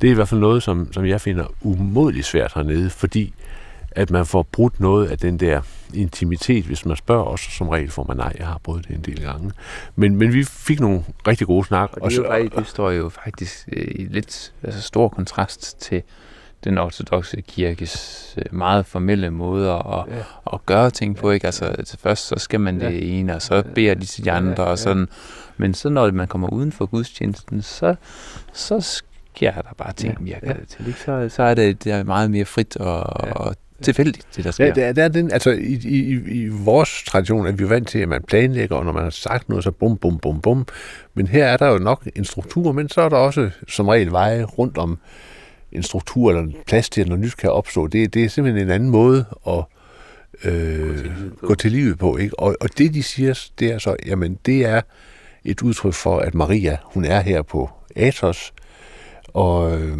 [0.01, 3.33] det er i hvert fald noget, som, som jeg finder umådeligt svært hernede, fordi
[3.91, 5.61] at man får brudt noget af den der
[5.93, 9.01] intimitet, hvis man spørger os, som regel får man nej, jeg har prøvet det en
[9.01, 9.51] del gange.
[9.95, 11.89] Men, men vi fik nogle rigtig gode snak.
[12.01, 15.79] Og det, er jo, faktisk- det står jo faktisk øh, i lidt altså, stor kontrast
[15.81, 16.03] til
[16.63, 20.23] den ortodoxe kirkes øh, meget formelle måder at, ja.
[20.53, 21.31] at gøre ting på.
[21.31, 21.45] Ikke?
[21.45, 24.63] Altså, til først så skal man det ene, og så beder de til de andre,
[24.63, 25.07] og sådan.
[25.57, 27.95] Men så når man kommer uden for gudstjenesten, så,
[28.53, 30.87] så sker der bare ting, virker det til.
[30.87, 30.99] Ikke?
[30.99, 32.99] Så, så er det, det er meget mere frit og,
[33.37, 34.65] og tilfældigt, det der sker.
[34.65, 37.67] Ja, det er, det er den, altså i, i, i- vores tradition er vi jo
[37.67, 40.41] vant til, at man planlægger, og når man har sagt noget, så bum, bum, bum,
[40.41, 40.65] bum.
[41.13, 44.11] Men her er der jo nok en struktur, men så er der også som regel
[44.11, 44.97] veje rundt om
[45.71, 47.87] en struktur eller en plads til, at noget nyt kan opstå.
[47.87, 49.63] Det, det er simpelthen en anden måde at
[50.43, 51.05] øh,
[51.41, 52.17] gå til livet på.
[52.17, 52.39] Ikke?
[52.39, 54.81] Og, og det, de siger, det er så, jamen det er
[55.45, 58.53] et udtryk for, at Maria, hun er her på Athos,
[59.27, 59.97] og øh,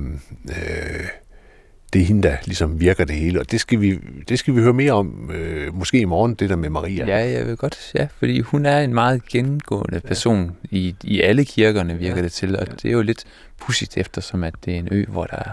[1.93, 3.39] det er hende, der ligesom virker det hele.
[3.39, 6.49] Og det skal vi, det skal vi høre mere om, øh, måske i morgen, det
[6.49, 7.05] der med Maria.
[7.05, 11.45] Ja, jeg vil godt, ja, fordi hun er en meget gengående person i, i alle
[11.45, 13.23] kirkerne, virker det til, og det er jo lidt
[13.59, 15.43] pudsigt eftersom, at det er en ø, hvor der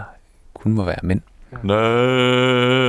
[0.53, 1.21] kun må være mænd.
[1.51, 2.84] Det var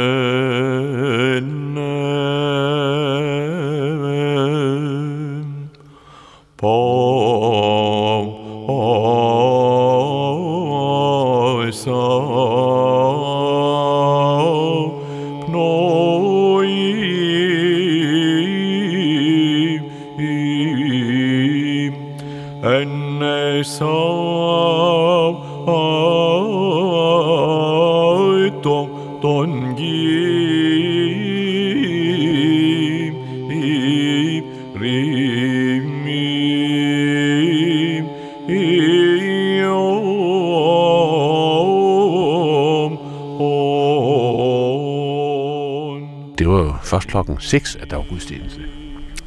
[47.27, 48.61] klokken 6, at der var gudstjeneste.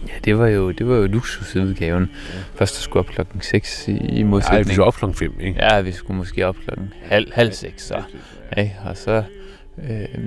[0.07, 2.09] Ja, det var jo, det var jo luksusudgaven.
[2.33, 2.39] Ja.
[2.55, 4.67] Først der skulle op klokken 6 i, i Nej, modsætning.
[4.67, 5.63] vi skulle op klokken 5, ikke?
[5.63, 8.01] Ja, vi skulle måske op klokken halv, halv seks, så.
[8.57, 9.23] Ja, og så...
[9.89, 10.21] Øh,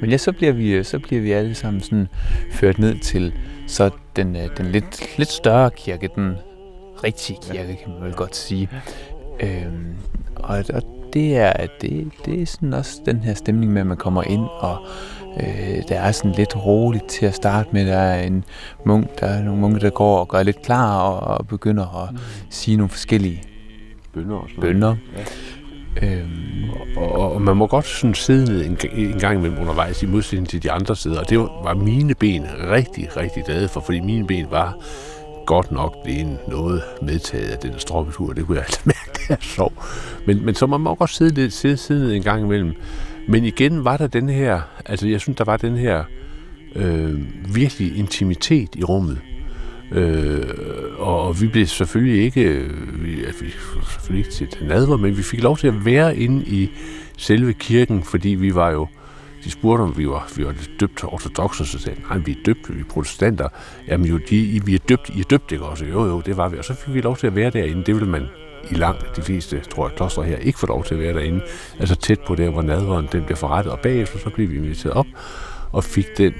[0.00, 2.08] men ja, så bliver, vi, så bliver vi alle sammen sådan
[2.52, 3.32] ført ned til
[3.66, 6.36] så den, øh, den lidt, lidt større kirke, den
[7.04, 8.68] rigtige kirke, kan man vel godt sige.
[9.40, 9.66] Øh,
[10.36, 10.82] og, og
[11.12, 14.44] det er, det, det er sådan også den her stemning med, at man kommer ind,
[14.58, 14.86] og
[15.40, 17.86] øh, der er sådan lidt roligt til at starte med.
[17.86, 18.44] Der er en
[18.86, 22.12] munk, der er nogle munke, der går og gør lidt klar, og, og begynder at
[22.12, 22.18] mm.
[22.50, 23.42] sige nogle forskellige
[24.14, 24.96] Bønder og sådan bønder.
[26.02, 30.06] Øhm, Og, og man må godt sådan sidde ned en, en gang imellem undervejs i
[30.06, 31.20] modsætning til de andre sider.
[31.20, 34.76] Og det var, mine ben rigtig, rigtig glade for, fordi mine ben var
[35.46, 38.32] godt nok blevet noget medtaget af den stroppetur.
[38.32, 39.72] Det kunne jeg altså mærke, det er sjov.
[40.26, 42.72] Men, men så man må godt sidde lidt sidde, sidde ned en gang imellem.
[43.28, 46.04] Men igen var der den her, altså jeg synes, der var den her
[46.76, 47.20] øh,
[47.54, 49.20] virkelig intimitet i rummet.
[49.92, 50.44] Øh,
[50.98, 53.50] og, og vi blev selvfølgelig ikke, vi, altså, vi
[53.92, 56.70] selvfølgelig ikke til den nadver, men vi fik lov til at være inde i
[57.16, 58.86] selve kirken, fordi vi var jo,
[59.44, 62.74] de spurgte om vi var, vi var døbt ortodoxe, så sagde nej, vi er døbt,
[62.76, 63.48] vi er protestanter.
[63.88, 65.84] Jamen jo, de, I, vi er døbt, I er døbt, ikke også?
[65.84, 66.58] Jo, jo, det var vi.
[66.58, 67.84] Og så fik vi lov til at være derinde.
[67.84, 68.22] Det ville man
[68.70, 71.40] i langt de fleste, tror jeg, klostre her, ikke får lov til at være derinde.
[71.80, 73.72] Altså tæt på der, hvor nadveren den blev forrettet.
[73.72, 75.06] Og bagefter så blev vi inviteret op
[75.72, 76.34] og fik den,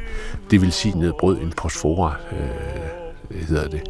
[0.50, 3.82] det vil sige nedbrød, en posfora, øh, hedder det.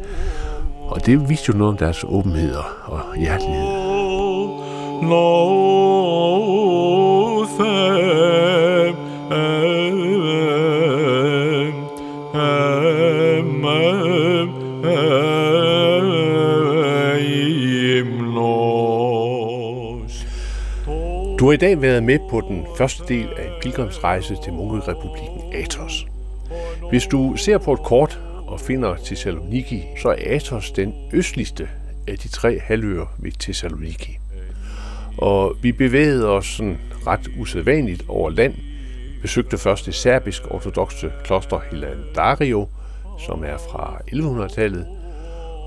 [0.81, 3.63] Og det viste jo noget om deres åbenhed og- hjertelighed.
[3.63, 5.09] hjertelighed.
[7.55, 8.34] Lothar
[21.45, 25.53] Du har i dag været med på den første del af en pilgrimsrejse til Munkerepubliken
[25.53, 26.07] Athos.
[26.89, 31.69] Hvis du ser på et kort og finder Thessaloniki, så er Athos den østligste
[32.07, 34.17] af de tre halvøer ved Thessaloniki.
[35.17, 36.77] Og vi bevægede os sådan
[37.07, 38.53] ret usædvanligt over land,
[39.21, 42.67] besøgte først det serbisk ortodoxe kloster Hilandario,
[43.25, 44.87] som er fra 1100-tallet,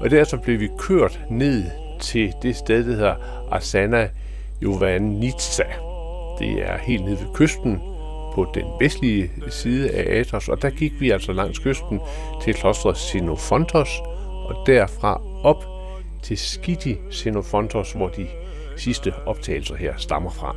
[0.01, 1.65] og derefter blev vi kørt ned
[2.01, 3.15] til det sted, der hedder
[3.53, 4.09] Asana
[4.63, 5.65] Jovanitsa.
[6.39, 7.81] Det er helt nede ved kysten
[8.35, 12.01] på den vestlige side af Athos, og der gik vi altså langs kysten
[12.43, 14.01] til klostret Xenofontos,
[14.49, 15.65] og derfra op
[16.23, 18.27] til Skidi Xenofontos, hvor de
[18.77, 20.57] sidste optagelser her stammer fra.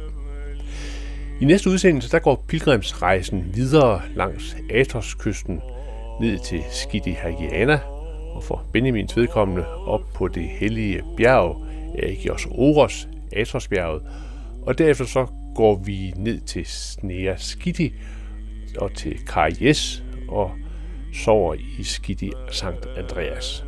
[1.41, 5.61] I næste udsendelse der går pilgrimsrejsen videre langs Athos-kysten
[6.21, 7.79] ned til Skidi Hagiana,
[8.35, 11.65] og for Benjamins vedkommende op på det hellige bjerg
[12.03, 14.01] Agios Oros, Athosbjerget,
[14.61, 17.93] og derefter så går vi ned til Snea Skidi
[18.77, 20.51] og til Karies og
[21.13, 23.65] sover i Skidi Sankt Andreas.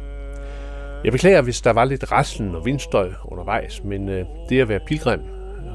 [1.03, 4.79] Jeg beklager, hvis der var lidt raslen og vindstøj undervejs, men øh, det at være
[4.87, 5.19] pilgrim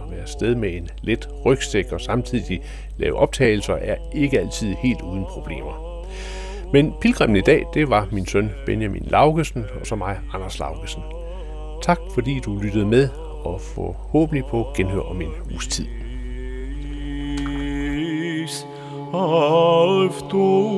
[0.05, 2.63] og være sted med en let rygsæk og samtidig
[2.97, 6.05] lave optagelser er ikke altid helt uden problemer.
[6.73, 11.03] Men pilgrimen i dag, det var min søn Benjamin Laugesen og så mig, Anders Laugesen.
[11.83, 13.09] Tak fordi du lyttede med,
[13.49, 15.87] og forhåbentlig på genhør om en uges tid.
[19.13, 20.69] auf Si